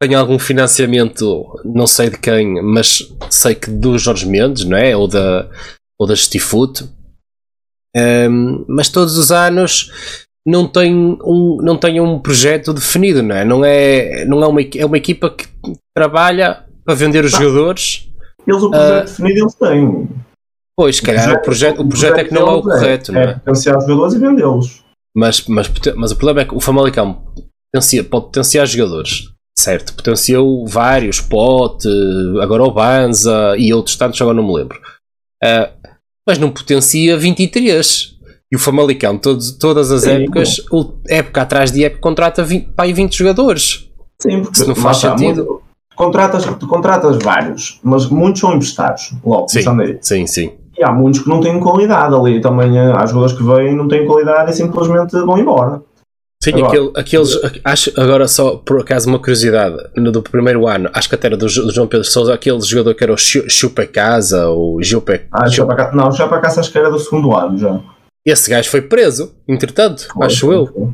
[0.00, 4.96] tem algum financiamento, não sei de quem, mas sei que do Jorge Mendes, não é?
[4.96, 5.48] Ou da,
[5.98, 6.88] ou da Justifoot.
[7.94, 9.90] Um, mas todos os anos
[10.46, 13.44] não tem um, não tem um projeto definido, não é?
[13.44, 15.46] Não é, não é, uma, é uma equipa que
[15.94, 18.08] trabalha para vender os jogadores.
[18.46, 20.08] Eles o projeto uh, definido eles têm.
[20.74, 23.20] Pois, se calhar o projeto, o projeto, é que não é o correto, é, não
[23.20, 23.24] é?
[23.24, 24.82] É potenciar os jogadores e vendê-los.
[25.14, 27.22] Mas, mas, mas o problema é que o Famalicão
[27.70, 29.30] potencia, pode potenciar jogadores,
[29.60, 29.94] certo?
[29.94, 31.88] Potenciou vários, Pote,
[32.40, 34.78] agora o Banza e outros tantos, agora não me lembro.
[35.42, 35.80] Uh,
[36.26, 38.18] mas não potencia 23.
[38.52, 42.70] E o Famalicão, todos, todas as Sim, épocas, o, época atrás de época, contrata 20,
[42.70, 43.88] pá, 20 jogadores.
[44.20, 45.44] Sim, porque Se não faz sentido.
[45.44, 45.62] Muito,
[45.94, 49.12] contratas, contratas vários, mas muitos são emprestados.
[49.24, 49.62] Logo, sim,
[50.00, 50.52] sim, sim.
[50.76, 52.40] E há muitos que não têm qualidade ali.
[52.40, 55.82] Também eh, há jogadores que vêm e não têm qualidade e simplesmente vão embora.
[56.42, 57.60] Sim, agora, aquele, aqueles.
[57.62, 59.76] Acho, agora, só por acaso, uma curiosidade.
[59.94, 62.94] No do primeiro ano, acho que até era do, do João Pedro Souza, aquele jogador
[62.94, 65.26] que era o Chupa Casa, ou Gilpe.
[65.30, 67.78] Ah, Chupa Não, Chupa Casa acho que era do segundo ano já.
[68.24, 70.66] Esse gajo foi preso, entretanto, foi, acho foi, eu.
[70.66, 70.88] Foi.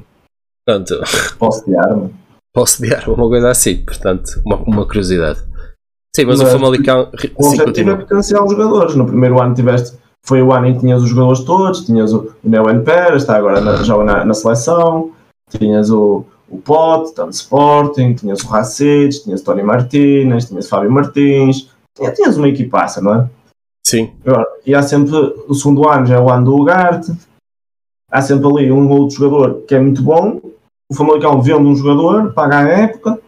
[0.67, 1.01] Portanto,
[1.39, 2.11] posso de arma.
[2.53, 3.85] Posso de arma, uma coisa assim.
[3.85, 5.39] Portanto, uma, uma curiosidade.
[6.15, 7.09] Sim, mas, mas o Famalicão.
[7.37, 8.97] O objetivo é potenciar os jogadores.
[8.97, 9.97] No primeiro ano tiveste.
[10.25, 13.61] Foi o ano em que tinhas os jogadores todos, tinhas o Neo Pérez, está agora
[13.61, 15.15] na, joga na, na seleção
[15.51, 20.69] tinhas o, o Pote, tanto Sporting, tinhas o Racides, tinhas o Tony Martínez, tinhas o
[20.69, 23.31] Fábio Martins, tinhas, tinhas uma equipaça, não é?
[23.87, 24.13] Sim.
[24.65, 25.15] E há sempre,
[25.49, 27.13] o segundo ano já é o ano do Ugarte,
[28.11, 30.41] há sempre ali um ou outro jogador que é muito bom,
[30.91, 33.21] o Famalicão vende um jogador, paga a época,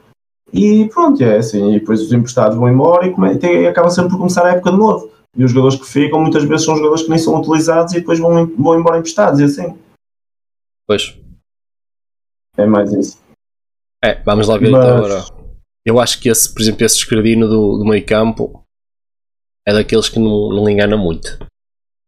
[0.52, 4.10] e pronto, é assim, e depois os emprestados vão embora e, come, e acaba sempre
[4.10, 5.10] por começar a época de novo.
[5.36, 8.18] E os jogadores que ficam muitas vezes são jogadores que nem são utilizados e depois
[8.18, 9.76] vão, vão embora emprestados, e assim.
[10.86, 11.18] Pois.
[12.58, 13.18] É mais isso.
[14.04, 14.88] É, vamos lá ver então Mas...
[14.88, 15.24] então agora.
[15.86, 18.62] Eu acho que esse, por exemplo, esse escredino do, do meio campo
[19.66, 21.38] é daqueles que não, não engana muito.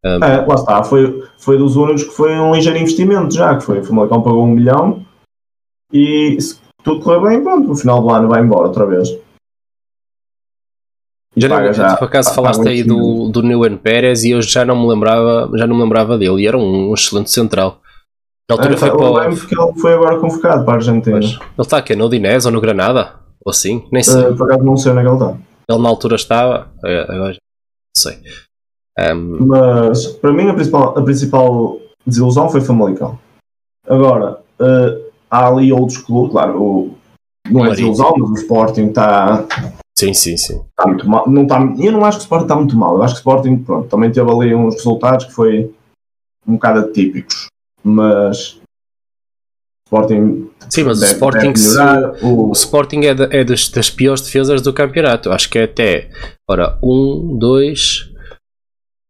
[0.04, 3.64] Um, é, lá está, foi, foi dos únicos que foi um ligeiro investimento já, que
[3.64, 5.04] foi, o Famalicão pagou um milhão
[5.92, 9.08] e se tudo correr bem, pronto, no final do ano vai embora outra vez.
[11.36, 14.80] Já, não, já por acaso falaste aí do, do Neuen Pérez e eu já não
[14.80, 17.80] me lembrava, já não me lembrava dele e era um, um excelente central.
[18.50, 19.36] Na altura é, foi para o...
[19.36, 21.20] porque ele foi agora convocado para a Argentina.
[21.20, 21.34] Pois.
[21.34, 23.14] Ele está aqui no Udinese ou no Granada?
[23.44, 23.86] Ou assim?
[23.92, 24.24] Nem sei.
[24.24, 25.38] Uh, por acaso não sei onde é que ele está.
[25.68, 27.36] Ele na altura estava, é, agora não
[27.96, 28.18] sei.
[28.98, 29.46] Um...
[29.46, 33.16] Mas para mim a principal, a principal desilusão foi Famalicão.
[33.88, 36.94] Agora, uh, há ali outros clubes, claro, o,
[37.48, 39.44] não é desilusão, mas o Sporting está.
[39.96, 40.60] Sim, sim, sim.
[40.70, 41.28] Está muito mal.
[41.28, 42.96] Não está, eu não acho que o Sporting está muito mal.
[42.96, 45.72] Eu acho que o Sporting pronto, também teve ali uns resultados que foi
[46.48, 47.48] um bocado atípicos
[47.82, 48.60] mas
[49.90, 51.52] Sporting Sim, mas deve, o Sporting,
[52.22, 52.48] o...
[52.50, 52.52] o...
[52.52, 55.32] Sporting é, é das, das, piores defesas do campeonato.
[55.32, 56.10] Acho que é até
[56.48, 58.08] ora, um, dois,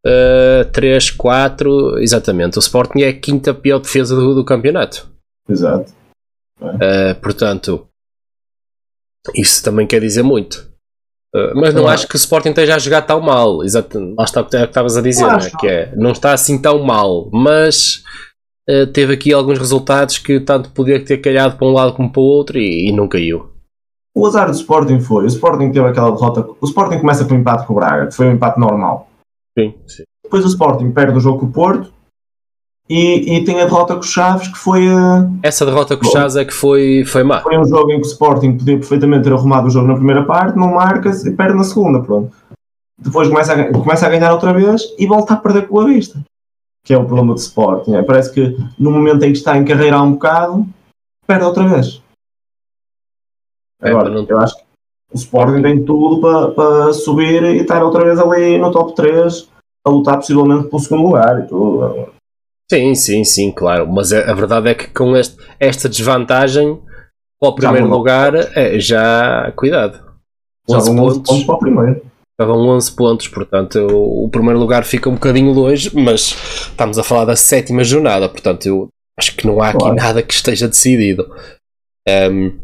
[0.06, 2.56] uh, três, quatro, exatamente.
[2.56, 5.06] O Sporting é a quinta pior defesa do, do campeonato.
[5.46, 5.92] Exato.
[6.80, 7.12] É.
[7.12, 7.86] Uh, portanto,
[9.34, 10.70] isso também quer dizer muito.
[11.34, 13.62] Uh, mas não, acho que o Sporting esteja a jogar tão mal.
[13.62, 15.50] Exato, lá está o que estavas a dizer, né?
[15.60, 18.02] que é, não está assim tão mal, mas
[18.70, 22.20] eh, teve aqui alguns resultados que tanto podia ter calhado para um lado como para
[22.20, 23.50] o outro e, e não caiu.
[24.14, 27.38] O azar do Sporting foi, o Sporting teve aquela derrota, o Sporting começa com um
[27.38, 29.08] empate com o Braga, que foi um empate normal.
[29.58, 30.04] Sim, sim.
[30.22, 31.92] Depois o Sporting perde o jogo com o Porto
[32.88, 35.28] e, e tem a derrota com o Chaves, que foi a...
[35.42, 37.40] Essa derrota com o Chaves é que foi, foi má.
[37.40, 40.24] Foi um jogo em que o Sporting podia perfeitamente ter arrumado o jogo na primeira
[40.24, 42.32] parte, não marca-se e perde na segunda, pronto.
[42.96, 46.20] Depois começa a, começa a ganhar outra vez e volta a perder com a vista
[46.84, 47.94] que é o problema do Sporting.
[47.94, 50.66] É, parece que no momento em que está em carreira um bocado,
[51.26, 52.02] perde outra vez.
[53.82, 54.26] É, Agora, não...
[54.26, 54.64] eu acho que
[55.12, 59.48] o Sporting tem tudo para, para subir e estar outra vez ali no top 3
[59.84, 62.12] a lutar possivelmente pelo segundo lugar e tudo.
[62.70, 63.90] Sim, sim, sim, claro.
[63.90, 66.80] Mas a, a verdade é que com este, esta desvantagem
[67.40, 69.98] para o primeiro lugar, é, já cuidado.
[70.68, 71.18] Já 11 pontos.
[71.18, 72.09] pontos para o primeiro.
[72.40, 76.34] Estavam 11 pontos, portanto o, o, primeiro lugar fica um bocadinho longe, mas
[76.70, 79.94] estamos a falar da sétima jornada, portanto eu acho que não há aqui claro.
[79.94, 81.30] nada que esteja decidido.
[82.08, 82.58] Um,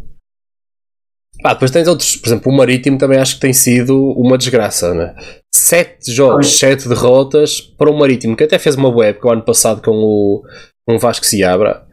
[1.44, 4.94] ah, depois tens outros, por exemplo, o Marítimo também acho que tem sido uma desgraça,
[4.94, 5.14] né?
[5.54, 6.52] Sete jogos, Ai.
[6.52, 10.42] sete derrotas para o Marítimo, que até fez uma época o ano passado com o,
[10.88, 11.86] com o Vasco Seabra.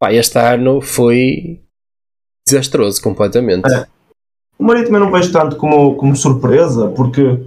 [0.00, 1.62] Pá, este ano foi
[2.44, 3.72] desastroso completamente.
[3.72, 3.86] É.
[4.62, 7.40] O Marítimo eu não vejo tanto como, como surpresa, porque.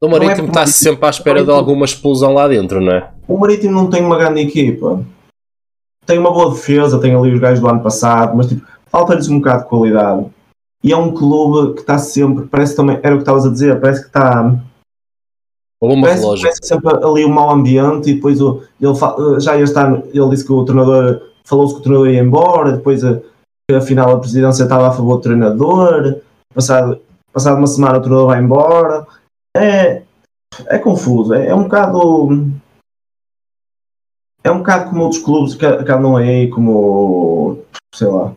[0.00, 3.10] O Marítimo é está sempre à espera Marítimo, de alguma explosão lá dentro, não é?
[3.26, 5.04] O Marítimo não tem uma grande equipa.
[6.06, 9.38] Tem uma boa defesa, tem ali os gajos do ano passado, mas tipo, falta-lhes um
[9.38, 10.26] bocado de qualidade.
[10.84, 13.80] E é um clube que está sempre, parece também, era o que estavas a dizer,
[13.80, 14.54] parece que está.
[15.80, 20.28] Parece, parece sempre ali um mau ambiente e depois o, ele já este ano ele
[20.30, 23.02] disse que o treinador falou-se que o treinador ia embora, depois
[23.74, 26.20] afinal a presidência estava a favor do treinador,
[26.54, 27.00] passado,
[27.32, 29.06] passado uma semana o treinador vai embora.
[29.56, 30.02] É,
[30.66, 32.28] é confuso, é, é um bocado.
[34.44, 37.62] É um bocado como outros clubes que, que andam aí, como.
[37.92, 38.32] sei lá.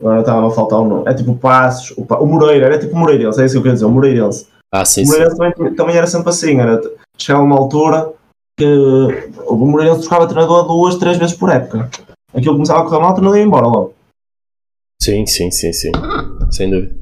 [0.00, 1.10] Agora estava a faltar um nome.
[1.10, 3.74] É tipo o Passos, o, o Moreira, era tipo Moreirense, é isso que eu queria
[3.74, 4.48] dizer, o Moreirense.
[4.72, 6.80] Ah, sim, o Moreirense também, também, era sempre assim, era,
[7.18, 8.12] chegava uma altura
[8.56, 8.66] que
[9.46, 11.90] o Moreirense trocava treinador duas, três vezes por época.
[12.34, 13.94] Aquilo começava a correr mal, o treinador ia embora logo.
[15.00, 15.92] Sim, sim, sim, sim.
[16.50, 16.96] Sem dúvida.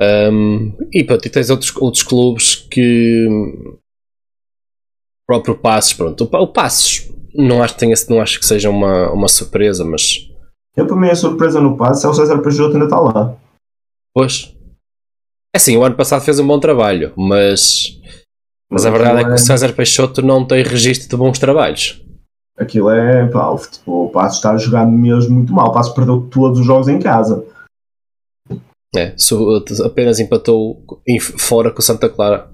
[0.00, 3.26] Um, e pronto, e tens outros, outros clubes que.
[3.28, 3.78] O
[5.26, 6.24] próprio Passos, pronto.
[6.24, 10.28] O, o Passos não acho que, tenha, não acho que seja uma, uma surpresa, mas.
[10.76, 13.36] Eu, para mim, a surpresa no Passos é o César Peixoto ainda está lá.
[14.14, 14.54] Pois.
[15.54, 17.98] É assim, o ano passado fez um bom trabalho, mas.
[18.70, 22.00] Mas a verdade é que o é- César Peixoto não tem registro de bons trabalhos.
[22.58, 23.26] Aquilo é.
[23.28, 25.68] Pá, o, o Passos está a jogar mesmo muito mal.
[25.68, 27.46] O Passos perdeu todos os jogos em casa.
[28.96, 29.14] É,
[29.84, 30.82] apenas empatou
[31.38, 32.50] fora com o Santa Clara.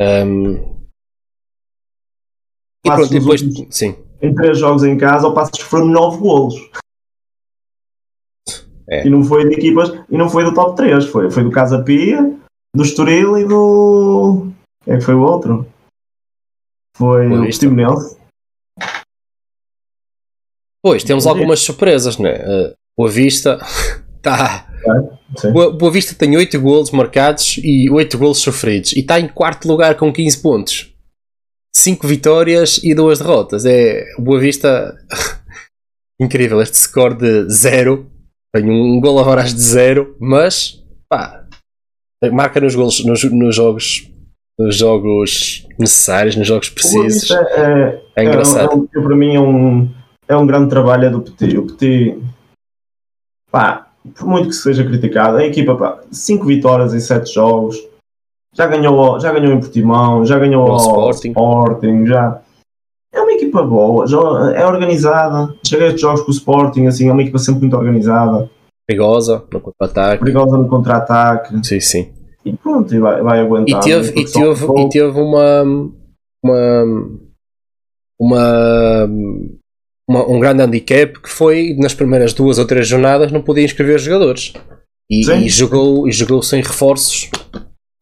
[0.00, 0.76] Um,
[2.84, 3.96] e pronto, depois, últimos, sim.
[4.22, 6.70] Em três jogos em casa, o Passos foram 9 golos.
[8.88, 9.06] É.
[9.06, 11.82] E não foi de equipas, e não foi do top 3, foi, foi do Casa
[11.82, 12.22] Pia,
[12.74, 14.48] do Estoril e do.
[14.84, 15.66] Quem é que foi o outro?
[16.96, 18.15] Foi o Timonense.
[20.86, 22.44] Pois, temos algumas surpresas, né?
[22.46, 23.58] Uh, Boa Vista
[24.16, 24.68] está
[25.36, 25.50] Sim.
[25.52, 29.96] Boa Vista tem 8 golos marcados e 8 golos sofridos e está em quarto lugar
[29.96, 30.94] com 15 pontos.
[31.74, 33.66] 5 vitórias e 2 derrotas.
[33.66, 34.96] É Boa Vista
[36.22, 38.08] incrível este score de 0.
[38.54, 41.48] Tem um gol a horas de 0, mas pá,
[42.32, 44.08] marca nos golos nos, nos jogos
[44.56, 47.28] nos jogos necessários, nos jogos precisos.
[47.32, 48.88] É, é, é, engraçado.
[48.94, 49.95] É, é, para mim é um,
[50.28, 51.56] é um grande trabalho do Petit.
[51.56, 52.22] O Petit,
[53.50, 57.76] pá, por muito que seja criticado, a equipa, 5 vitórias em 7 jogos,
[58.54, 61.28] já ganhou, já ganhou em Portimão, já ganhou ao Sporting.
[61.28, 62.40] Sporting, já
[63.12, 64.18] é uma equipa boa, já
[64.54, 65.54] é organizada.
[65.66, 68.50] Cheguei a estes jogos com o Sporting, assim, é uma equipa sempre muito organizada.
[68.86, 70.22] Perigosa no contra-ataque.
[70.22, 71.66] Perigosa no contra-ataque.
[71.66, 72.12] Sim, sim.
[72.44, 73.80] E pronto, e vai, vai aguentar.
[73.80, 75.62] E teve, e teve, e teve uma,
[76.44, 76.84] uma,
[78.20, 79.08] uma
[80.08, 83.98] uma, um grande handicap que foi nas primeiras duas ou três jornadas não podia inscrever
[83.98, 84.52] jogadores
[85.10, 87.30] e, e jogou, e jogou sem reforços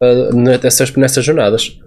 [0.02, 1.78] uh, nessas, nessas jornadas.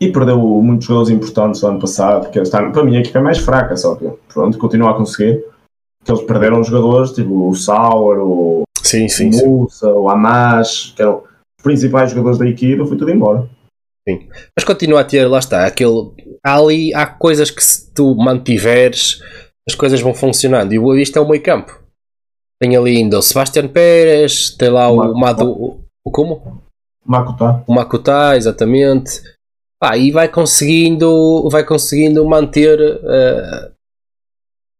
[0.00, 3.22] E perdeu muitos jogadores importantes no ano passado, que está, para mim a equipa é
[3.22, 5.44] mais fraca, só que pronto, continua a conseguir.
[6.04, 11.02] Que eles perderam jogadores, tipo o Sauer, o, sim, sim, o Musa, o Amash, que
[11.02, 11.24] eram
[11.58, 13.48] os principais jogadores da equipa, foi tudo embora.
[14.08, 14.26] Sim.
[14.56, 16.12] Mas continua a ter, lá está, aquele.
[16.42, 19.20] Ali há coisas que se tu mantiveres,
[19.68, 20.72] as coisas vão funcionando.
[20.72, 21.78] E o Boa Vista é o meio campo.
[22.58, 25.50] Tem ali ainda o Sebastião Pérez, tem lá o, o Mado.
[25.50, 26.62] O, o como?
[27.04, 27.62] Makutá.
[27.66, 29.22] O Makutá, exatamente.
[29.78, 32.80] Pá, e vai conseguindo, vai conseguindo manter.
[32.80, 33.72] Uh,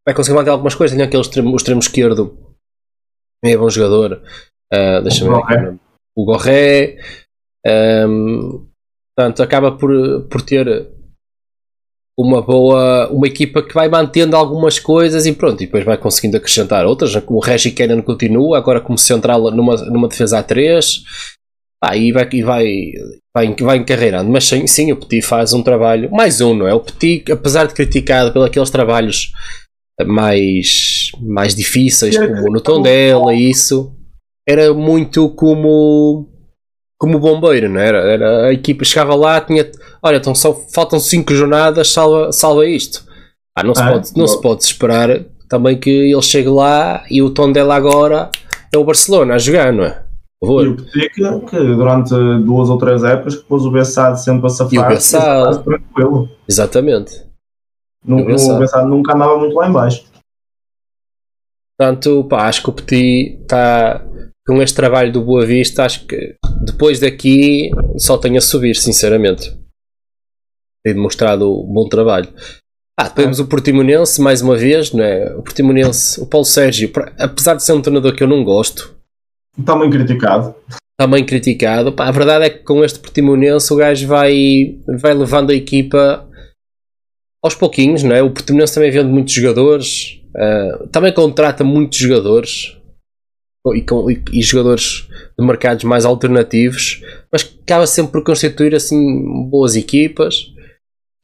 [0.07, 0.97] vai conseguir manter algumas coisas.
[0.97, 2.37] Tem aquele extremo, o extremo esquerdo,
[3.45, 4.23] é bom jogador.
[4.73, 5.79] Uh, Deixa-me ver.
[6.17, 6.99] O Gorré.
[7.67, 8.68] Um,
[9.19, 9.91] Portanto, acaba por,
[10.31, 10.87] por ter
[12.17, 16.37] uma boa uma equipa que vai mantendo algumas coisas e pronto, e depois vai conseguindo
[16.37, 21.03] acrescentar outras, como o Reggie Cannon continua, agora como central numa, numa defesa a 3
[21.83, 22.93] ah, e vai, e vai,
[23.37, 26.75] vai, vai encarreirando, mas sim, sim, o Petit faz um trabalho, mais um, não é?
[26.75, 29.33] O Petit, apesar de criticado pelos aqueles trabalhos
[30.07, 33.93] mais, mais difíceis, como no tom dela e isso,
[34.49, 36.28] era muito como
[36.99, 37.99] como bombeiro, não era?
[37.99, 38.47] era?
[38.47, 39.71] A equipa chegava lá, tinha.
[40.03, 43.07] Olha, então só faltam 5 jornadas, salva, salva isto.
[43.57, 47.23] Ah, não, se, ah, pode, não se pode esperar também que ele chegue lá e
[47.23, 48.31] o tom dela agora
[48.73, 50.03] é o Barcelona a jogar, não é?
[50.41, 52.11] E o Peteca, que durante
[52.45, 56.29] duas ou três épocas que pôs o Bessade sempre a safar, e o Bessade, tranquilo.
[56.49, 57.25] Exatamente.
[58.05, 60.05] Nunca, o Bessade nunca andava muito lá em baixo.
[61.77, 64.05] Portanto, pá, acho que o Petit está
[64.49, 66.35] com este trabalho do Boa Vista, acho que
[66.65, 69.55] depois daqui só tem a subir, sinceramente.
[70.83, 72.33] Tem demonstrado um bom trabalho.
[72.99, 75.37] Ah, temos o Portimonense, mais uma vez, não é?
[75.37, 78.97] O Portimonense, o Paulo Sérgio, apesar de ser um treinador que eu não gosto.
[79.67, 80.55] Também criticado.
[80.99, 81.93] Também criticado.
[81.93, 86.27] Pá, a verdade é que com este Portimonense o gajo vai, vai levando a equipa
[87.45, 88.23] aos pouquinhos, não é?
[88.23, 92.78] O Portimonense também vende muitos jogadores, uh, também contrata muitos jogadores
[93.75, 95.09] e, com, e, e, jogadores
[95.39, 97.03] de mercados mais alternativos,
[97.33, 100.53] mas acaba sempre por constituir assim boas equipas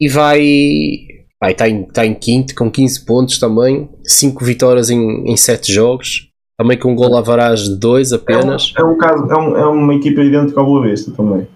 [0.00, 1.06] e vai.
[1.40, 5.72] vai está, em, está em quinto com 15 pontos também, 5 vitórias em, em 7
[5.72, 8.72] jogos, também com um gol a varagem de 2 apenas.
[8.76, 11.46] É, um, é, um caso, é, um, é uma equipa idêntica ao Boa Vista também.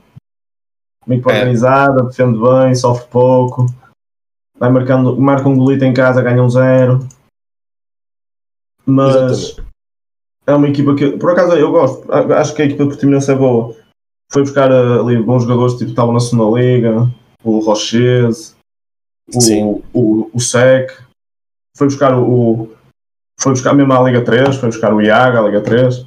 [1.06, 1.32] Muito é.
[1.32, 3.66] organizada, defende bem, sofre pouco,
[4.58, 6.98] vai marcando, marca um golito em casa, ganha um zero.
[8.84, 9.67] Mas Exatamente
[10.48, 12.10] é uma equipa que, por acaso, eu gosto.
[12.10, 13.76] Acho que a equipa do Portimonense é boa.
[14.32, 17.06] foi buscar uh, ali bons jogadores, tipo, estavam na segunda liga,
[17.44, 18.56] o Roches,
[19.34, 20.90] o, o, o Sec,
[21.76, 22.70] foi buscar o,
[23.38, 26.06] foi buscar mesmo a Liga 3, foi buscar o Iaga, a Liga 3.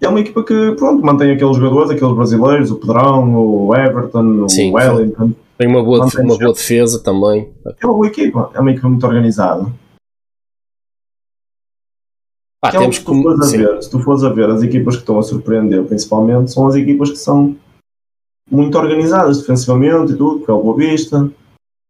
[0.00, 4.48] E é uma equipa que, pronto, mantém aqueles jogadores, aqueles brasileiros, o Pedrão, o Everton,
[4.48, 5.32] Sim, o Wellington.
[5.58, 7.52] Tem uma boa, uma boa defesa também.
[7.80, 9.66] É uma boa equipa, é uma equipa muito organizada.
[12.64, 15.02] Ah, é temos se, tu como, ver, se tu fores a ver as equipas que
[15.02, 17.56] estão a surpreender, principalmente, são as equipas que são
[18.50, 21.32] muito organizadas defensivamente e tudo, que é o Boa Vista, o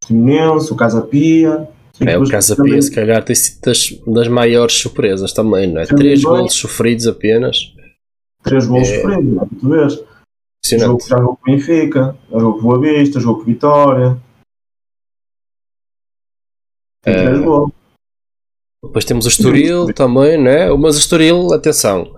[0.05, 1.69] Timonense, o Casa Pia,
[1.99, 5.85] é, o Casa Pia, se calhar, tem sido das, das maiores surpresas também, não é?
[5.85, 7.73] Três gols sofridos apenas.
[8.41, 9.01] Três gols é...
[9.01, 9.47] sofridos, não é?
[9.59, 10.13] Tu vês?
[10.65, 13.45] Jogo, já jogou com o Benfica, já jogou com o Boa Vista, jogou com o
[13.45, 14.17] Vitória.
[17.03, 17.25] Tem é...
[17.25, 17.71] três gols.
[18.83, 20.69] Depois temos o Estoril também, né?
[20.73, 22.13] Mas o Estoril, atenção,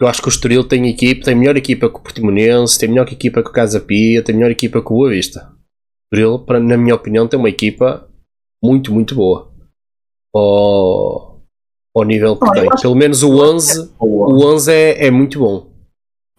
[0.00, 3.08] eu acho que o Estoril tem equipe, tem melhor equipa que o Portimonense, tem melhor
[3.08, 5.50] equipa que o Casa Pia, tem melhor equipa que o Boa Vista.
[6.12, 8.08] O Estoril, na minha opinião, tem uma equipa
[8.62, 9.50] muito, muito boa.
[10.34, 11.40] Ao,
[11.96, 12.68] ao nível que tem.
[12.80, 15.68] Pelo menos o 11, é o 11 é, é muito bom.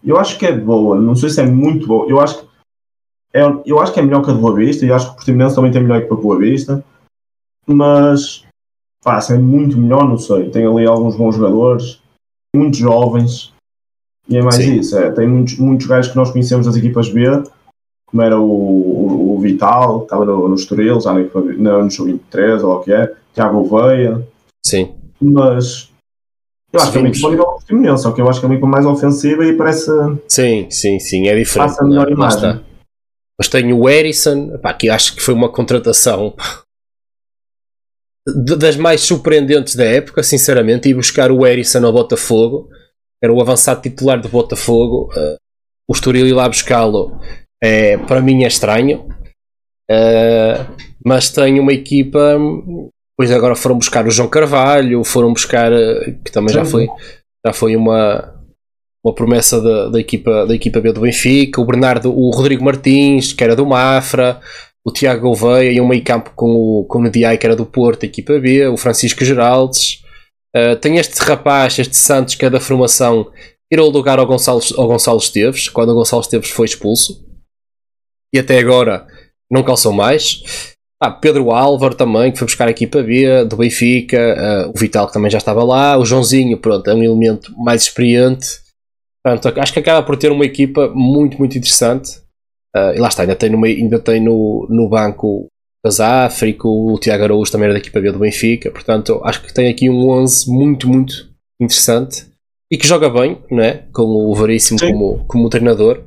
[0.02, 2.08] Eu acho que é boa, não sei se é muito boa.
[2.08, 2.50] Eu acho que
[3.32, 5.16] é, eu acho que é melhor que a de Boa Vista e acho que o
[5.16, 6.84] Portimonense também tem melhor equipa que a Boa Vista.
[7.66, 8.44] Mas
[9.20, 10.50] se é muito melhor, não sei.
[10.50, 12.00] Tem ali alguns bons jogadores,
[12.54, 13.52] muitos jovens.
[14.28, 14.78] E é mais Sim.
[14.78, 17.42] isso, é, tem muitos, muitos gajos que nós conhecemos das equipas B
[18.10, 21.90] como era o, o, o Vital, que estava no, no Estoril, já no, no, no
[21.90, 24.26] Sub-23 ou o que é, Tiago Veia.
[24.66, 24.94] Sim.
[25.20, 25.90] Mas
[26.72, 28.66] eu acho que é muito bom nível Portimonense, só que eu acho que é muito
[28.66, 29.90] mais ofensiva e parece.
[30.28, 31.68] Sim, sim, sim, é diferente.
[31.68, 32.60] Passa a melhor imagem.
[33.38, 36.34] Mas tenho o Erison, pá, que acho que foi uma contratação
[38.60, 42.68] das mais surpreendentes da época, sinceramente, e buscar o Erison ao Botafogo,
[43.22, 45.36] era o avançado titular do Botafogo, uh,
[45.88, 47.20] o Estoril ir lá buscá-lo
[47.62, 49.06] é, para mim é estranho.
[49.90, 50.64] Uh,
[51.04, 52.38] mas tenho uma equipa.
[53.16, 55.72] Pois agora foram buscar o João Carvalho, foram buscar.
[55.72, 56.88] Eh, que também já foi,
[57.44, 58.34] já foi uma,
[59.04, 63.34] uma promessa da, da, equipa, da equipa B do Benfica, o Bernardo, o Rodrigo Martins,
[63.34, 64.40] que era do Mafra,
[64.84, 67.66] o Tiago Gouveia e um meio campo com o, com o Ndiaye, que era do
[67.66, 70.02] Porto, equipa B, o Francisco Geraldes.
[70.56, 73.30] Uh, tem este rapaz, este Santos, que é da formação,
[73.70, 77.24] tirou o lugar ao Gonçalo, ao Gonçalo Esteves, quando o Gonçalo Esteves foi expulso
[78.32, 79.06] e até agora
[79.50, 80.42] não calçou mais.
[81.02, 85.06] Ah, Pedro Álvaro também, que foi buscar a equipa B do Benfica, uh, o Vital
[85.06, 88.46] que também já estava lá, o Joãozinho, pronto, é um elemento mais experiente.
[89.24, 92.19] Portanto, acho que acaba por ter uma equipa muito, muito interessante.
[92.76, 95.48] Uh, e lá está, ainda tem no, ainda tem no, no banco
[95.84, 98.70] África, o Tiago Araújo também era da equipa B do Benfica.
[98.70, 102.26] Portanto, acho que tem aqui um 11 muito, muito interessante
[102.70, 103.84] e que joga bem, não é?
[103.92, 106.04] com o Veríssimo como, como treinador.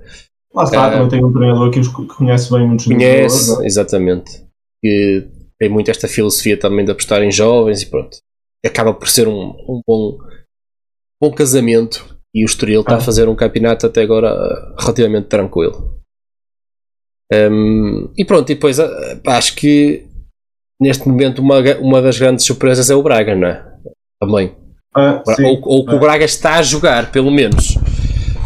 [0.53, 3.65] Lá está, também tem um treinador que, que conhece bem muitos Conhece, jogadores, é?
[3.65, 4.43] exatamente.
[4.81, 5.27] Que
[5.59, 8.17] tem muito esta filosofia também de apostar em jovens e pronto.
[8.63, 10.17] Acaba por ser um, um bom,
[11.21, 12.97] bom casamento e o Estoril está ah.
[12.97, 16.02] a fazer um campeonato até agora relativamente tranquilo.
[17.51, 20.05] Um, e pronto, e depois eh, acho que
[20.79, 23.65] neste momento uma, uma das grandes surpresas é o Braga, não é?
[24.19, 24.55] Também.
[24.95, 27.77] Ah, ou, ou que o Braga está a jogar, pelo menos.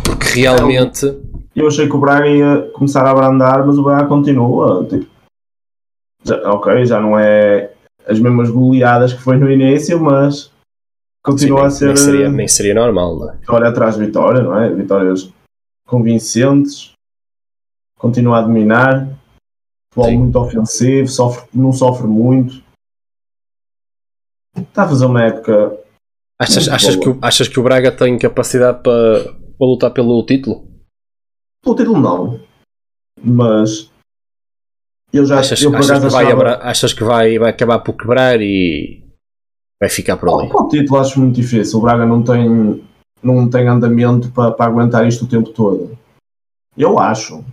[0.03, 1.05] Porque realmente.
[1.07, 1.15] É,
[1.55, 4.85] eu achei que o Braga ia começar a abrandar, mas o Braga continua.
[4.85, 5.07] Tipo,
[6.23, 7.71] já, ok, já não é
[8.07, 10.51] as mesmas goleadas que foi no início, mas
[11.23, 12.05] continua Sim, nem, a ser.
[12.05, 13.35] Nem seria, nem seria normal, não é?
[13.37, 14.69] Vitória atrás de vitória, não é?
[14.69, 15.29] Vitórias
[15.85, 16.93] convincentes,
[17.97, 19.07] continua a dominar,
[19.91, 22.63] futebol muito ofensivo, sofre, não sofre muito.
[24.55, 25.77] Está a fazer uma época.
[26.39, 30.67] Achas, achas, que, achas que o Braga tem capacidade para, para lutar pelo título?
[31.63, 32.39] Pelo título não.
[33.23, 33.89] Mas
[35.11, 36.63] eu já achas, eu, achas, que, vai, achava...
[36.63, 39.03] achas que vai, vai acabar por quebrar e
[39.79, 40.49] vai ficar por ali?
[40.53, 41.79] o título acho muito difícil.
[41.79, 42.83] O Braga não tem,
[43.23, 45.97] não tem andamento para, para aguentar isto o tempo todo.
[46.77, 47.43] Eu acho.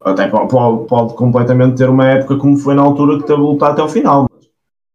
[0.00, 3.82] Até pode, pode completamente ter uma época como foi na altura que teve lutar até
[3.82, 4.28] o final.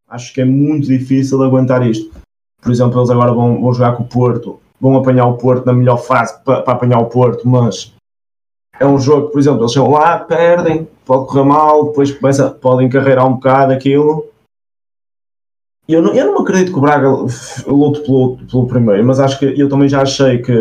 [0.08, 2.14] Acho que é muito difícil aguentar isto.
[2.62, 5.72] Por exemplo, eles agora vão, vão jogar com o Porto vão apanhar o Porto na
[5.72, 7.94] melhor fase para, para apanhar o Porto, mas
[8.78, 12.50] é um jogo que, por exemplo, eles chegam lá, perdem, pode correr mal, depois começa,
[12.50, 14.26] podem carregar um bocado aquilo.
[15.88, 17.08] Eu não, eu não acredito que o Braga
[17.66, 20.52] lute pelo, pelo primeiro, mas acho que eu também já achei que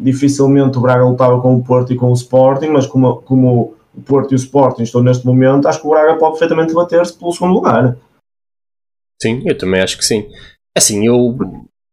[0.00, 4.00] dificilmente o Braga lutava com o Porto e com o Sporting, mas como, como o
[4.02, 7.32] Porto e o Sporting estão neste momento, acho que o Braga pode perfeitamente bater-se pelo
[7.32, 7.96] segundo lugar.
[9.22, 10.28] Sim, eu também acho que sim.
[10.76, 11.36] Assim, eu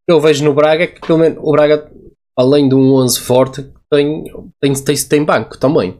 [0.07, 1.91] eu vejo no Braga que pelo menos o Braga,
[2.37, 4.23] além de um 11 forte, tem,
[4.61, 5.97] tem, tem, tem banco também.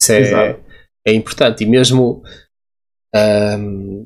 [0.00, 0.60] Isso é,
[1.06, 1.62] é importante.
[1.62, 2.22] E mesmo
[3.14, 4.04] um,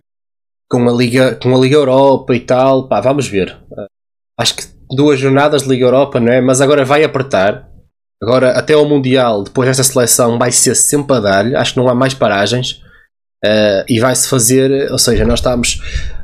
[0.68, 3.57] com, a Liga, com a Liga Europa e tal, pá, vamos ver.
[3.70, 3.86] Uh,
[4.39, 6.41] acho que duas jornadas de Liga Europa, não é?
[6.41, 7.68] Mas agora vai apertar.
[8.22, 11.55] Agora, até ao Mundial, depois desta seleção, vai ser sempre a dar-lhe.
[11.55, 12.82] Acho que não há mais paragens.
[13.45, 15.80] Uh, e vai-se fazer, ou seja, nós estamos.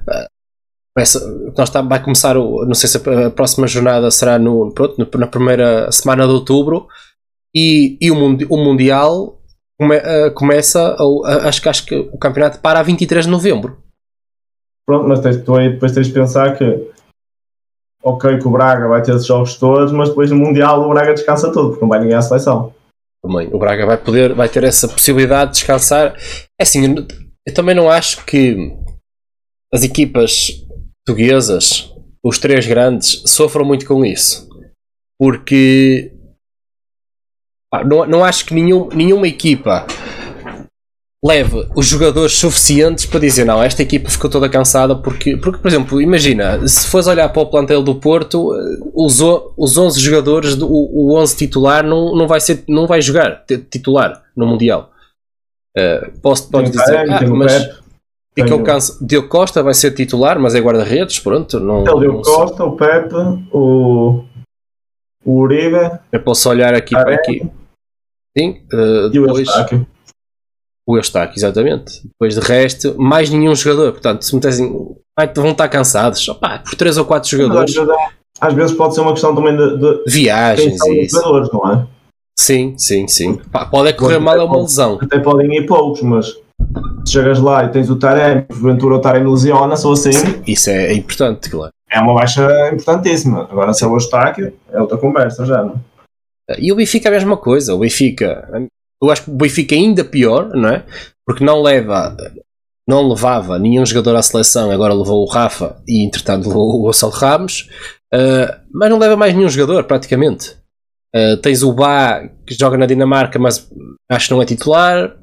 [0.08, 0.34] Uh,
[0.96, 5.26] nós está, vai começar, o, não sei se a próxima jornada será no, pronto, na
[5.26, 6.86] primeira semana de outubro
[7.54, 9.40] e, e o, o Mundial
[9.78, 13.78] come, uh, começa, uh, acho, que, acho que o campeonato para a 23 de novembro.
[14.86, 16.92] Pronto, mas tens, tu aí depois tens de pensar que
[18.04, 21.14] ok que o Braga vai ter esses jogos todos, mas depois no Mundial o Braga
[21.14, 22.72] descansa tudo, porque não vai ninguém à seleção.
[23.22, 26.14] Também, o Braga vai poder, vai ter essa possibilidade de descansar.
[26.60, 27.06] É assim, eu,
[27.46, 28.76] eu também não acho que
[29.72, 30.62] as equipas
[31.04, 31.90] portuguesas,
[32.22, 34.46] os três grandes, sofram muito com isso.
[35.18, 36.12] Porque
[37.86, 39.86] não, não acho que nenhum, nenhuma equipa
[41.24, 45.68] leve os jogadores suficientes para dizer não, esta equipa ficou toda cansada porque, porque por
[45.68, 48.50] exemplo, imagina, se fores olhar para o plantel do Porto,
[48.94, 49.20] os,
[49.56, 54.22] os 11 jogadores, do, o 11 titular não, não, vai ser, não vai jogar titular
[54.36, 54.90] no Mundial.
[55.76, 57.82] Uh, posso, podes dizer, ah, mas
[58.36, 59.04] Fica o canso.
[59.04, 61.60] Diogo Costa vai ser titular, mas é guarda-redes, pronto.
[61.60, 63.14] Não, é o Diogo Costa, o Pepe,
[63.52, 64.24] o,
[65.24, 66.00] o Uribe.
[66.10, 67.48] Eu posso olhar aqui para aqui.
[68.36, 69.86] Sim, uh, e o Eustáquio.
[70.86, 72.02] O Eustáquio, exatamente.
[72.06, 73.92] Depois de resto, mais nenhum jogador.
[73.92, 74.70] Portanto, se me dizem,
[75.34, 76.28] vão estar cansados.
[76.28, 77.74] Opa, por 3 ou 4 jogadores.
[78.40, 81.16] Às vezes pode ser uma questão também de, de viagens e isso.
[81.16, 81.86] Jogadores, não é?
[82.38, 83.40] Sim, sim, sim.
[83.50, 84.98] Pá, pode é correr mal a uma lesão.
[85.00, 86.34] Até podem ir poucos, mas
[87.06, 90.12] chegas lá e tens o Taremi, porventura o Taremi lesiona, sou assim.
[90.12, 91.72] Sim, isso é, é, importante, claro.
[91.90, 93.48] É uma baixa importantíssima.
[93.50, 95.74] Agora, se é o Eustáquio, é outra conversa já, não
[96.48, 96.56] é?
[96.58, 97.74] E o Benfica é a mesma coisa.
[97.74, 98.46] O Benfica,
[99.02, 100.84] eu acho que o Benfica é ainda pior, não é?
[101.26, 102.16] Porque não leva,
[102.86, 107.12] não levava nenhum jogador à seleção, agora levou o Rafa e entretanto levou o Gonçalo
[107.12, 107.68] Ramos,
[108.12, 110.56] uh, mas não leva mais nenhum jogador praticamente.
[111.14, 113.70] Uh, tens o Bá que joga na Dinamarca, mas
[114.10, 115.16] acho que não é titular.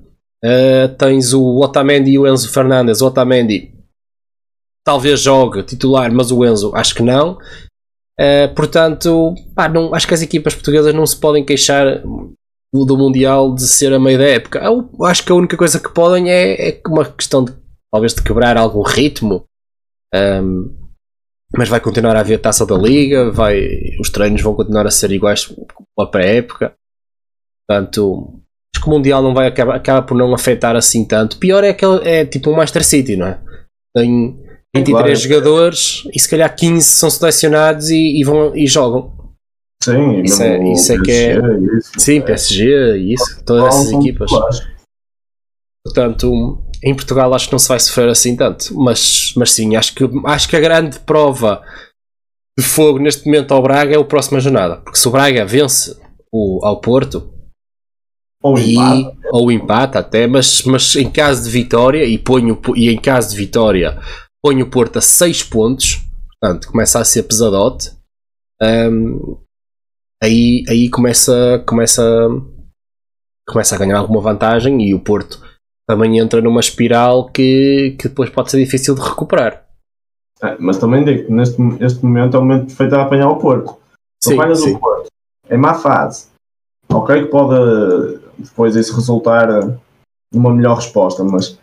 [0.43, 3.01] Uh, tens o Otamendi e o Enzo Fernandes.
[3.01, 3.73] O Otamendi
[4.83, 7.37] talvez jogue titular, mas o Enzo acho que não.
[8.55, 12.03] Portanto, pá, não, acho que as equipas portuguesas não se podem queixar
[12.73, 14.59] do Mundial de ser a meio da época.
[14.59, 17.53] Eu acho que a única coisa que podem é, é uma questão de
[17.91, 19.45] talvez de quebrar algum ritmo.
[20.13, 20.77] Um,
[21.55, 23.67] mas vai continuar a haver taça da liga, vai,
[23.99, 25.53] os treinos vão continuar a ser iguais
[25.99, 26.73] à pré-época.
[27.67, 28.41] Portanto,
[28.73, 31.37] acho que o Mundial não vai acabar, acaba por não afetar assim tanto.
[31.37, 33.39] Pior é que é tipo um Master City, não é?
[33.93, 34.39] Tem
[34.73, 35.15] 23 claro.
[35.15, 39.20] jogadores e se calhar 15 são selecionados e, e vão e jogam.
[39.83, 41.37] Sim, isso é, isso é que é.
[41.77, 42.21] Isso, sim, é.
[42.21, 44.29] PSG e isso, todas essas equipas.
[45.83, 49.95] Portanto, em Portugal acho que não se vai sofrer assim tanto, mas, mas sim, acho
[49.95, 51.63] que, acho que a grande prova
[52.57, 55.99] de fogo neste momento ao Braga é a próxima jornada, porque se o Braga vence
[56.31, 57.31] o, ao Porto,
[58.43, 59.17] ou e, empate.
[59.31, 63.37] Ou empate até, mas, mas em caso de vitória, e, ponho, e em caso de
[63.37, 63.99] vitória,
[64.43, 66.01] ponho o Porto a 6 pontos,
[66.39, 67.91] portanto começa a ser pesadote.
[68.61, 69.37] Um,
[70.21, 72.03] aí, aí começa, começa,
[73.47, 75.41] começa a ganhar alguma vantagem e o Porto
[75.87, 79.65] também entra numa espiral que, que depois pode ser difícil de recuperar.
[80.41, 83.37] É, mas também digo que neste, neste momento é o momento perfeito a apanhar o
[83.37, 83.77] Porto.
[84.23, 85.07] Se apanhas o Porto
[85.49, 86.27] em má fase,
[86.89, 89.47] ok que pode depois isso resultar
[90.33, 91.59] numa melhor resposta, mas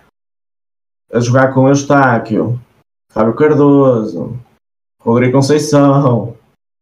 [1.11, 2.61] a jogar com Eustáquio,
[3.11, 4.39] Fábio Cardoso,
[5.01, 6.37] Rodrigo Conceição,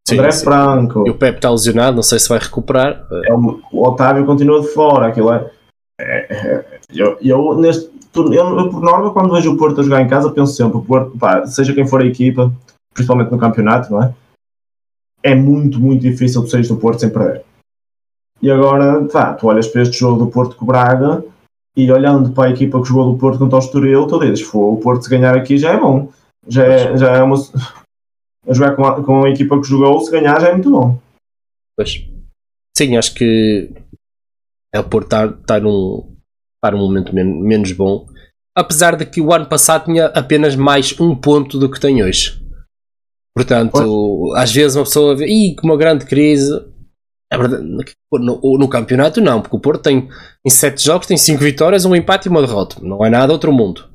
[0.08, 0.44] sim, André sim.
[0.44, 1.06] Franco.
[1.06, 3.06] E o Pepe está lesionado, não sei se vai recuperar.
[3.24, 5.50] É, o, o Otávio continua de fora, aquilo é.
[6.00, 10.02] é, é eu, eu, neste, eu, eu, por norma, quando vejo o Porto a jogar
[10.02, 12.52] em casa, penso sempre: o Porto, pá, seja quem for a equipa,
[12.94, 14.14] principalmente no campeonato, não é?
[15.22, 17.42] É muito, muito difícil tu sair do Porto sem perder.
[18.40, 21.24] E agora, tá, tu olhas para este jogo do Porto com o Braga
[21.76, 24.76] e olhando para a equipa que jogou do Porto contra o Estoril, tu dizes, o
[24.76, 26.10] Porto se ganhar aqui já é bom.
[26.48, 27.36] Já é, já é uma.
[28.48, 30.98] A jogar com a, com a equipa que jogou, se ganhar já é muito bom.
[31.76, 32.04] Pois.
[32.76, 33.70] Sim, acho que
[34.72, 36.16] é o Porto está, está, num,
[36.56, 38.06] está num momento men menos bom.
[38.54, 42.42] Apesar de que o ano passado tinha apenas mais um ponto do que tem hoje.
[43.34, 44.42] Portanto, pois.
[44.42, 46.50] às vezes uma pessoa vê, ih, que uma grande crise
[47.30, 47.64] é verdade,
[48.12, 50.08] no, no, campeonato não, porque o Porto tem
[50.44, 52.76] em 7 jogos tem 5 vitórias, um empate e uma derrota.
[52.80, 53.90] Não é nada outro mundo.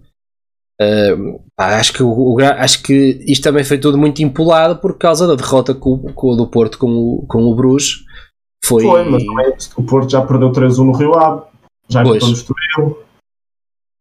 [0.82, 5.36] Uh, acho, que o, acho que isto também foi tudo muito empolado por causa da
[5.36, 8.04] derrota com, com, do Porto com o, com o Bruges.
[8.66, 11.44] Foi, Foi mas também, o Porto já perdeu 3-1 no Rio Ave,
[11.88, 13.04] já empatou no Estoril.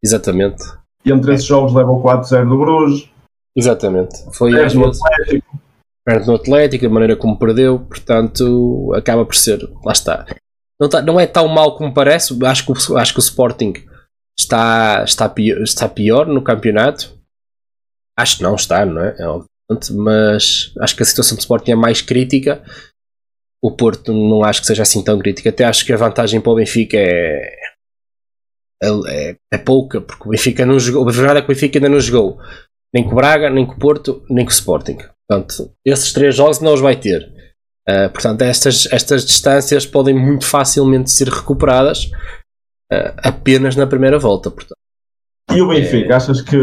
[0.02, 0.62] Exatamente.
[1.04, 3.10] E entre esses jogos leva o 4-0 do Bruges.
[3.54, 4.16] Exatamente.
[4.32, 5.00] Foi às vezes.
[5.02, 5.60] Atlético.
[6.02, 9.68] Perde no Atlético, a maneira como perdeu, portanto, acaba por ser.
[9.84, 10.24] Lá está.
[10.80, 12.34] Não, tá, não é tão mal como parece.
[12.44, 13.74] Acho que, o, acho que o Sporting
[14.40, 17.18] está, está, pior, está pior no campeonato.
[18.18, 19.16] Acho que não está, não é?
[19.18, 19.24] é
[19.94, 22.62] mas acho que a situação do Sporting é mais crítica.
[23.62, 25.50] O Porto não acho que seja assim tão crítica.
[25.50, 27.54] Até acho que a vantagem para o Benfica é,
[28.82, 31.08] é, é, é pouca, porque o Benfica não jogou.
[31.08, 32.40] A verdade é que o Benfica ainda não jogou
[32.92, 34.98] nem com o Braga, nem com o Porto, nem com o Sporting.
[35.28, 37.32] Portanto, esses três jogos não os vai ter.
[37.88, 42.10] Uh, portanto, estas, estas distâncias podem muito facilmente ser recuperadas
[43.22, 44.50] apenas na primeira volta.
[44.50, 44.78] Portanto.
[45.52, 46.16] E o Benfica, é...
[46.16, 46.56] achas que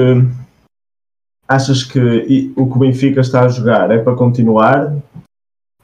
[1.47, 4.95] achas que o que o Benfica está a jogar é para continuar?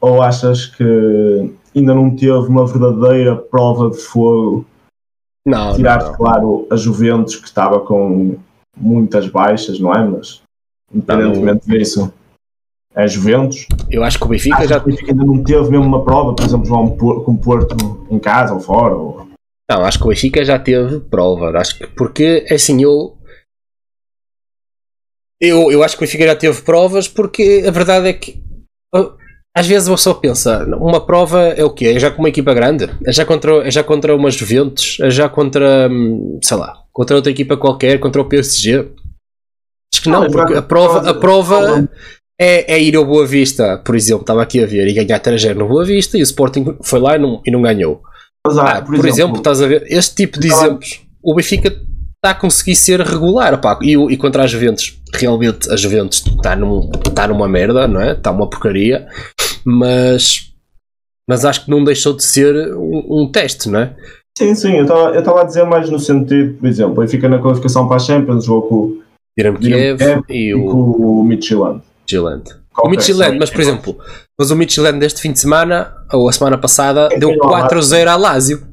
[0.01, 4.65] Ou achas que ainda não teve uma verdadeira prova de fogo?
[5.45, 8.37] Não, Tirar, não, claro, a Juventus que estava com
[8.77, 10.03] muitas baixas, não é?
[10.05, 10.41] Mas
[10.93, 11.77] independentemente não.
[11.77, 12.13] disso,
[12.95, 13.67] é Juventus.
[13.89, 14.77] Eu acho que o Benfica acho já.
[14.77, 18.59] o Benfica ainda não teve mesmo uma prova, por exemplo, com Porto em casa ou
[18.59, 18.95] fora.
[18.95, 19.22] Ou...
[19.69, 21.57] Não, acho que o Benfica já teve prova.
[21.57, 23.17] Acho que, porque assim eu
[25.41, 28.41] eu, eu acho que o Benfica já teve provas porque a verdade é que
[29.55, 31.93] às vezes você só pensa, uma prova é o quê?
[31.95, 32.89] É já com uma equipa grande?
[33.05, 34.97] É já contra, é já contra umas Juventus?
[34.99, 38.87] É já contra, hum, sei lá, contra outra equipa qualquer, contra o PSG?
[39.93, 41.87] Acho que não, porque a prova, a prova
[42.41, 45.55] é, é ir ao Boa Vista, por exemplo, estava aqui a ver, e ganhar 3
[45.55, 48.01] no Boa Vista e o Sporting foi lá e não, e não ganhou.
[48.45, 51.69] Mas, ah, por, por exemplo, exemplo, estás a ver, este tipo de exemplos, o Benfica
[51.69, 53.53] está a conseguir ser regular.
[53.53, 58.01] Opá, e, e contra as Juventus, realmente a Juventus está, num, está numa merda, não
[58.01, 58.11] é?
[58.11, 59.07] Está uma porcaria,
[59.65, 60.53] mas,
[61.27, 63.95] mas acho que não deixou de ser um, um teste, não é?
[64.37, 67.87] Sim, sim, eu estava a dizer mais no sentido, por exemplo, ele fica na qualificação
[67.87, 69.03] para a Champions, jogou com o
[69.37, 70.65] Dinamo Kiev e, e, o...
[70.65, 71.83] com o Midtjylland.
[72.81, 73.97] O Midtjylland, mas por exemplo,
[74.37, 78.15] mas o Midtjylland deste fim de semana, ou a semana passada, é deu 4-0 a
[78.15, 78.63] Lazio.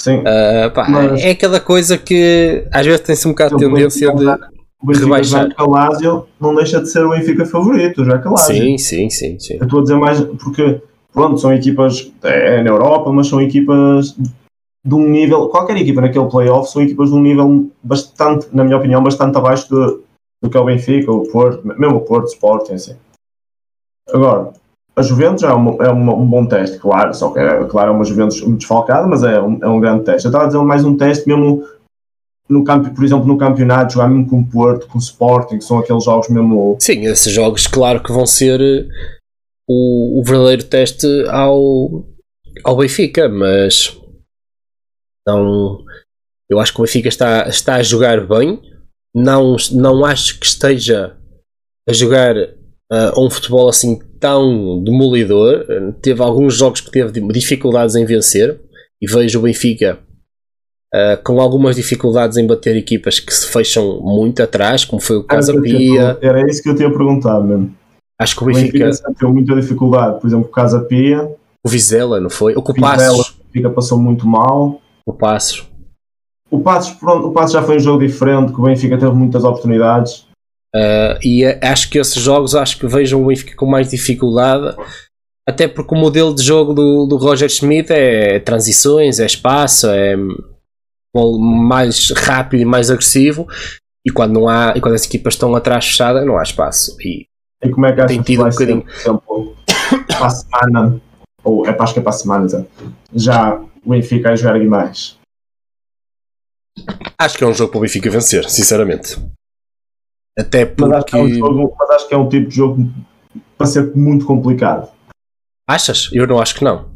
[0.00, 0.18] Sim.
[0.18, 4.24] Uh, pá, mas, é aquela coisa que às vezes tem-se um bocado de tendência de
[4.24, 5.48] o Benfica rebaixar.
[5.58, 8.54] Já Lazio não deixa de ser o Benfica favorito, já que Lazio.
[8.54, 9.56] Sim, sim, sim, sim.
[9.58, 10.82] Eu estou a dizer mais porque,
[11.12, 14.14] pronto, são equipas é, na Europa, mas são equipas
[14.84, 18.76] de um nível, qualquer equipa naquele playoff são equipas de um nível bastante, na minha
[18.76, 20.04] opinião, bastante abaixo do,
[20.42, 22.96] do que é o Benfica, o Porto, mesmo o Porto, o Sporting, assim.
[24.12, 24.52] Agora,
[24.96, 27.94] a Juventus é, uma, é uma, um bom teste, claro, só que é, claro, é
[27.94, 30.26] uma Juventus desfalcada, mas é um, é um grande teste.
[30.26, 31.66] Eu estava a dizer mais um teste mesmo
[32.48, 35.64] no campo, por exemplo, no campeonato, jogar mesmo com o Porto, com o Sporting, que
[35.64, 36.76] são aqueles jogos mesmo.
[36.78, 38.86] Sim, esses jogos, claro que vão ser eh,
[39.68, 42.04] o, o verdadeiro teste ao,
[42.62, 43.98] ao Benfica, mas
[45.26, 45.84] não.
[46.48, 48.60] Eu acho que o Benfica está, está a jogar bem.
[49.14, 51.16] Não, não acho que esteja
[51.88, 52.34] a jogar
[52.92, 55.66] uh, um futebol assim tão demolidor.
[56.00, 58.60] Teve alguns jogos que teve dificuldades em vencer
[59.00, 59.98] e vejo o Benfica
[60.94, 65.24] uh, com algumas dificuldades em bater equipas que se fecham muito atrás, como foi o
[65.24, 66.18] Casa Pia.
[66.20, 67.74] Era isso que eu tinha perguntado mesmo.
[68.18, 71.28] Acho que o Benfica, o Benfica teve muita dificuldade, por exemplo, o Casa Pia.
[71.64, 72.54] O Vizela, não foi?
[72.54, 73.30] O que o Passos.
[73.30, 74.80] O Benfica passou muito mal.
[75.04, 75.68] O Passos.
[76.50, 79.42] O Passos, pronto, o Passos já foi um jogo diferente, que o Benfica teve muitas
[79.42, 80.26] oportunidades.
[80.74, 84.76] Uh, e acho que esses jogos acho que vejam o Benfica com mais dificuldade,
[85.48, 90.16] até porque o modelo de jogo do, do Roger Schmidt é transições, é espaço, é
[91.38, 93.46] mais rápido e mais agressivo.
[94.06, 96.96] E quando não há, e quando as equipas estão atrás fechada, não há espaço.
[97.00, 97.26] E,
[97.62, 98.82] e como é que tem tido um bocadinho.
[98.82, 99.56] por exemplo,
[100.08, 101.00] para a semana,
[101.42, 102.66] ou é, acho que é para a semana,
[103.14, 103.54] já
[103.84, 105.18] o Benfica a jogar Guimarães?
[107.16, 109.16] Acho que é um jogo para o Benfica vencer, sinceramente.
[110.38, 110.90] Até porque.
[110.90, 112.92] Mas acho, que é um jogo, mas acho que é um tipo de jogo
[113.56, 114.90] para ser muito complicado.
[115.68, 116.10] Achas?
[116.12, 116.92] Eu não acho que não.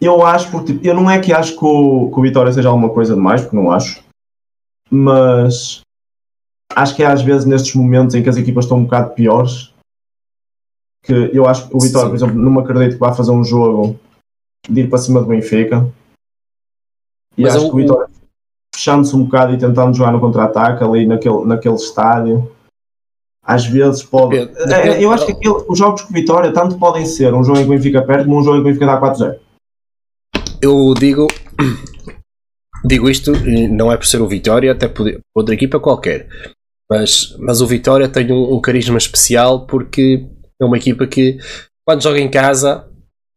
[0.00, 2.90] Eu acho, porque eu não é que acho que o, que o Vitória seja alguma
[2.90, 4.02] coisa demais, porque não acho.
[4.90, 5.80] Mas
[6.74, 9.72] acho que é às vezes nestes momentos em que as equipas estão um bocado piores
[11.04, 12.10] que eu acho que o Vitória, Sim.
[12.10, 14.00] por exemplo, não me acredito que vá fazer um jogo
[14.68, 15.86] de ir para cima do Benfica.
[17.36, 18.08] E Mas acho que o Vitória,
[18.74, 22.50] fechando-se um bocado e tentando jogar no contra-ataque ali naquele, naquele estádio,
[23.44, 24.46] às vezes pode.
[24.46, 27.58] Depende, é, eu acho que aquele, os jogos com Vitória tanto podem ser um jogo
[27.58, 29.38] em que o Benfica perde como um jogo em que o Benfica dá 4-0.
[30.62, 31.26] Eu digo.
[32.86, 33.32] Digo isto,
[33.70, 36.28] não é por ser o Vitória, até por outra equipa qualquer.
[36.90, 40.28] Mas, mas o Vitória tem um, um carisma especial porque
[40.60, 41.38] é uma equipa que,
[41.82, 42.86] quando joga em casa,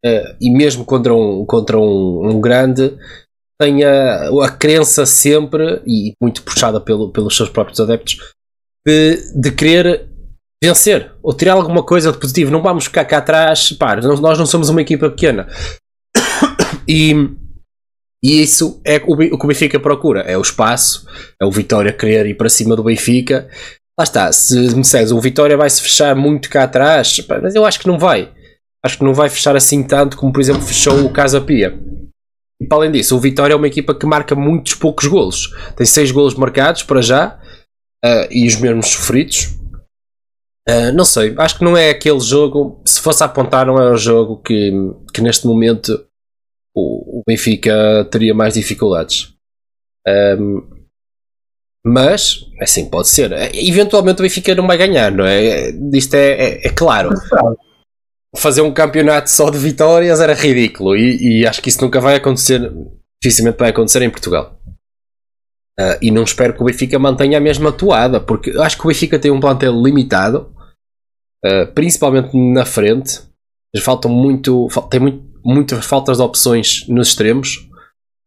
[0.05, 2.97] uh, e mesmo contra um, contra um, um grande,
[3.57, 8.17] tem a, a crença sempre, e muito puxada pelo, pelos seus próprios adeptos,
[9.35, 10.07] de, querer
[10.63, 12.51] vencer ou tirar alguma coisa de positivo.
[12.51, 15.47] Não vamos ficar cá atrás, pá, nós não somos uma equipa pequena.
[16.89, 17.13] E,
[18.23, 21.05] e isso é o que o Benfica procura: é o espaço,
[21.41, 23.49] é o Vitória querer ir para cima do Benfica.
[23.99, 27.55] Lá está, se me disseres, o Vitória vai se fechar muito cá atrás, pá, mas
[27.55, 28.31] eu acho que não vai.
[28.85, 31.77] Acho que não vai fechar assim tanto como, por exemplo, fechou o Casa Pia.
[32.61, 35.53] E para além disso, o Vitória é uma equipa que marca muitos poucos golos.
[35.75, 37.37] Tem 6 golos marcados para já
[38.07, 39.55] uh, e os mesmos sofridos.
[40.69, 42.81] Uh, não sei, acho que não é aquele jogo.
[42.85, 44.71] Se fosse a apontar, não é o jogo que,
[45.13, 46.05] que neste momento
[46.75, 49.33] o, o Benfica teria mais dificuldades.
[50.39, 50.77] Um,
[51.85, 53.31] mas, assim, pode ser.
[53.55, 55.69] Eventualmente o Benfica não vai ganhar, não é?
[55.93, 57.11] Isto é, é, é claro
[58.35, 62.15] fazer um campeonato só de vitórias era ridículo e, e, acho que isso nunca vai
[62.15, 62.71] acontecer,
[63.21, 64.59] dificilmente vai acontecer em Portugal.
[65.79, 68.87] Uh, e não espero que o Benfica mantenha a mesma toada, porque acho que o
[68.87, 70.51] Benfica tem um plantel limitado,
[71.45, 73.21] uh, principalmente na frente.
[73.81, 77.67] Faltam muito, tem muito, muitas faltas de opções nos extremos.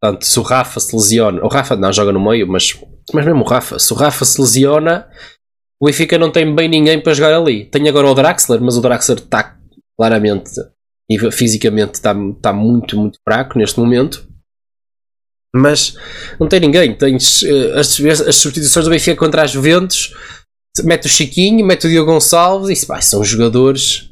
[0.01, 2.79] Portanto, se o Rafa se lesiona, o Rafa não joga no meio, mas,
[3.13, 5.09] mas mesmo o Rafa, se o Rafa se lesiona,
[5.83, 7.65] o Benfica não tem bem ninguém para jogar ali.
[7.65, 9.57] Tem agora o Draxler, mas o Draxler está
[9.99, 10.51] claramente
[11.11, 14.30] e fisicamente está, está muito, muito fraco neste momento.
[15.55, 15.97] Mas
[16.39, 16.95] não tem ninguém.
[16.95, 20.15] Tens uh, as, as, substituições do Benfica contra as Juventus.
[20.85, 24.11] Mete o Chiquinho, mete o Diogo Gonçalves e pá, são jogadores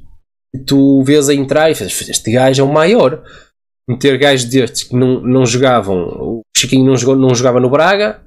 [0.53, 3.23] que tu vês a entrar e fazes, este gajo é o maior.
[3.89, 5.97] Meter gajos destes que não, não jogavam.
[5.99, 8.21] O Chiquinho não, jogou, não jogava no Braga,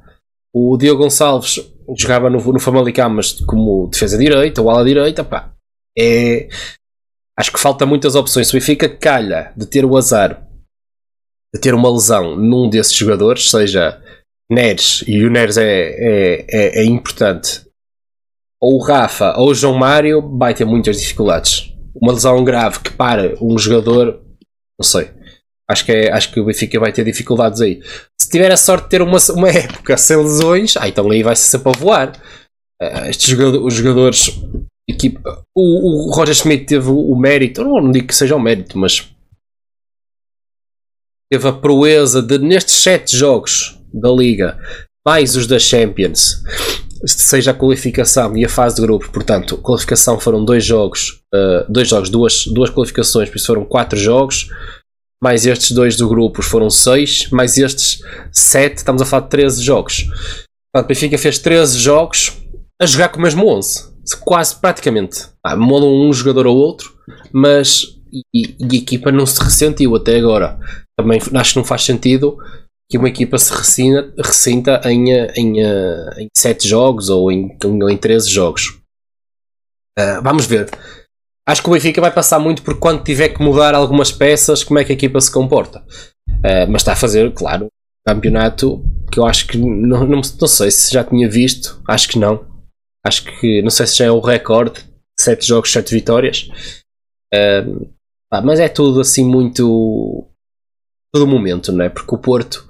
[0.54, 1.60] o Diogo Gonçalves
[1.98, 5.52] jogava no, no Famalicão, mas como defesa direita ou ala direita, pá.
[5.98, 6.48] É,
[7.42, 8.48] Acho que falta muitas opções.
[8.48, 10.46] Se o Benfica calha de ter o azar
[11.54, 14.02] de ter uma lesão num desses jogadores, seja
[14.50, 17.66] Neres, e o Neres é, é, é, é importante,
[18.62, 21.74] ou o Rafa ou o João Mário, vai ter muitas dificuldades.
[21.96, 24.22] Uma lesão grave que para um jogador,
[24.80, 25.10] não sei.
[25.70, 27.82] Acho que, é, acho que o Benfica vai ter dificuldades aí.
[28.20, 31.36] Se tiver a sorte de ter uma, uma época sem lesões, ah, então aí vai
[31.36, 32.12] ser sempre a voar.
[32.82, 34.42] Uh, estes jogadores, os jogadores.
[35.56, 39.10] O, o Roger Schmidt teve o, mérito, não, não digo que seja o mérito, mas
[41.32, 44.58] teve a proeza de nestes sete jogos da Liga,
[45.06, 46.44] mais os da Champions,
[47.06, 51.88] seja a qualificação e a fase de grupos, portanto, qualificação foram dois jogos, uh, dois
[51.88, 54.50] jogos, duas, duas qualificações, por isso foram quatro jogos,
[55.24, 58.02] mais estes dois do grupos foram seis, mais estes
[58.32, 60.08] sete, estamos a falar de 13 jogos.
[60.74, 62.34] Portanto, Benfica fez 13 jogos
[62.82, 65.28] a jogar com o mesmo 11 quase praticamente.
[65.44, 66.94] Ah, mudam um jogador ou outro,
[67.32, 70.60] mas e, e, a equipa não se ressentiu até agora.
[70.98, 72.38] Também acho que não faz sentido
[72.90, 77.58] que uma equipa se ressinta, ressinta em, em, em 7 jogos ou em,
[77.90, 78.80] em 13 jogos.
[79.98, 80.70] Uh, vamos ver.
[81.48, 84.80] Acho que o Benfica vai passar muito por quando tiver que mudar algumas peças, como
[84.80, 85.80] é que a equipa se comporta.
[86.30, 90.48] Uh, mas está a fazer, claro, um campeonato que eu acho que não, não, não
[90.48, 92.52] sei se já tinha visto, acho que não
[93.04, 94.86] Acho que, não sei se já é o recorde,
[95.20, 96.50] 7 jogos, 7 vitórias.
[97.34, 97.90] Um,
[98.32, 100.28] pá, mas é tudo assim muito.
[101.14, 101.90] Todo momento, não é?
[101.90, 102.66] Porque o Porto,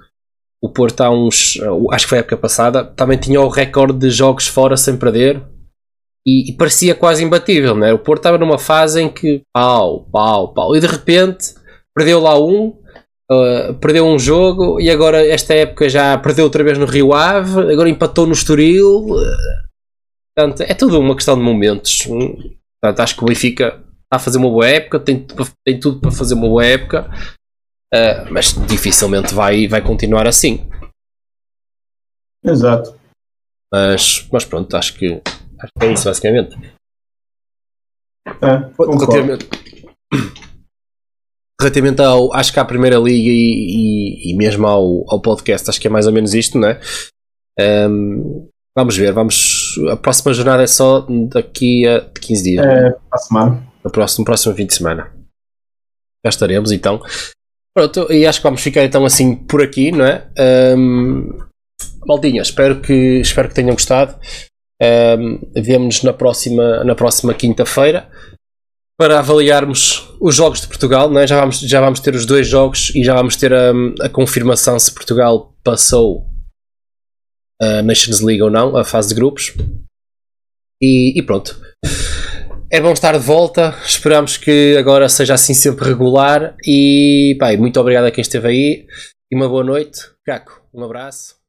[0.62, 1.58] o Porto há uns.
[1.92, 5.42] Acho que foi a época passada, também tinha o recorde de jogos fora sem perder.
[6.26, 7.92] E, e parecia quase imbatível, não é?
[7.92, 10.76] O Porto estava numa fase em que pau, pau, pau.
[10.76, 11.54] E de repente
[11.94, 12.80] perdeu lá um,
[13.30, 17.72] Uh, perdeu um jogo e agora esta época já perdeu outra vez no Rio Ave,
[17.72, 19.06] agora empatou no Estoril.
[19.06, 19.72] Uh,
[20.34, 22.06] Portanto, é tudo uma questão de momentos.
[22.06, 23.82] Portanto, acho que o Benfica
[24.12, 25.26] a fazer uma boa época, tem,
[25.64, 27.10] tem tudo para fazer uma boa época,
[27.94, 30.68] uh, mas dificilmente vai, vai continuar assim.
[32.44, 32.98] Exato.
[33.72, 35.22] Mas, mas pronto, acho que,
[35.58, 36.56] acho que é isso basicamente.
[38.26, 39.48] É, relativamente,
[41.58, 45.80] relativamente ao, acho que à Primeira Liga e, e, e, mesmo ao, ao podcast, acho
[45.80, 46.80] que é mais ou menos isto, não é?
[47.88, 49.74] Um, Vamos ver, vamos.
[49.90, 52.64] A próxima jornada é só daqui a 15 dias.
[52.64, 53.71] É, para a semana.
[53.84, 55.12] No próximo, próximo fim de semana.
[56.24, 57.00] Já estaremos então.
[57.74, 60.28] Pronto, e acho que vamos ficar então assim por aqui, não é?
[60.76, 61.38] Um,
[62.06, 64.18] Maldinha, espero que, espero que tenham gostado.
[64.80, 68.10] Um, Vemo-nos na próxima, na próxima quinta-feira
[68.98, 71.10] para avaliarmos os jogos de Portugal.
[71.10, 71.26] Não é?
[71.26, 74.78] já, vamos, já vamos ter os dois jogos e já vamos ter a, a confirmação
[74.78, 76.26] se Portugal passou
[77.60, 79.54] a Nations League ou não, a fase de grupos.
[80.80, 81.60] E, e pronto.
[82.72, 83.76] É bom estar de volta.
[83.84, 86.56] Esperamos que agora seja assim sempre regular.
[86.66, 88.86] E pá, muito obrigado a quem esteve aí.
[89.30, 90.00] E uma boa noite.
[90.24, 91.41] Caco, um abraço.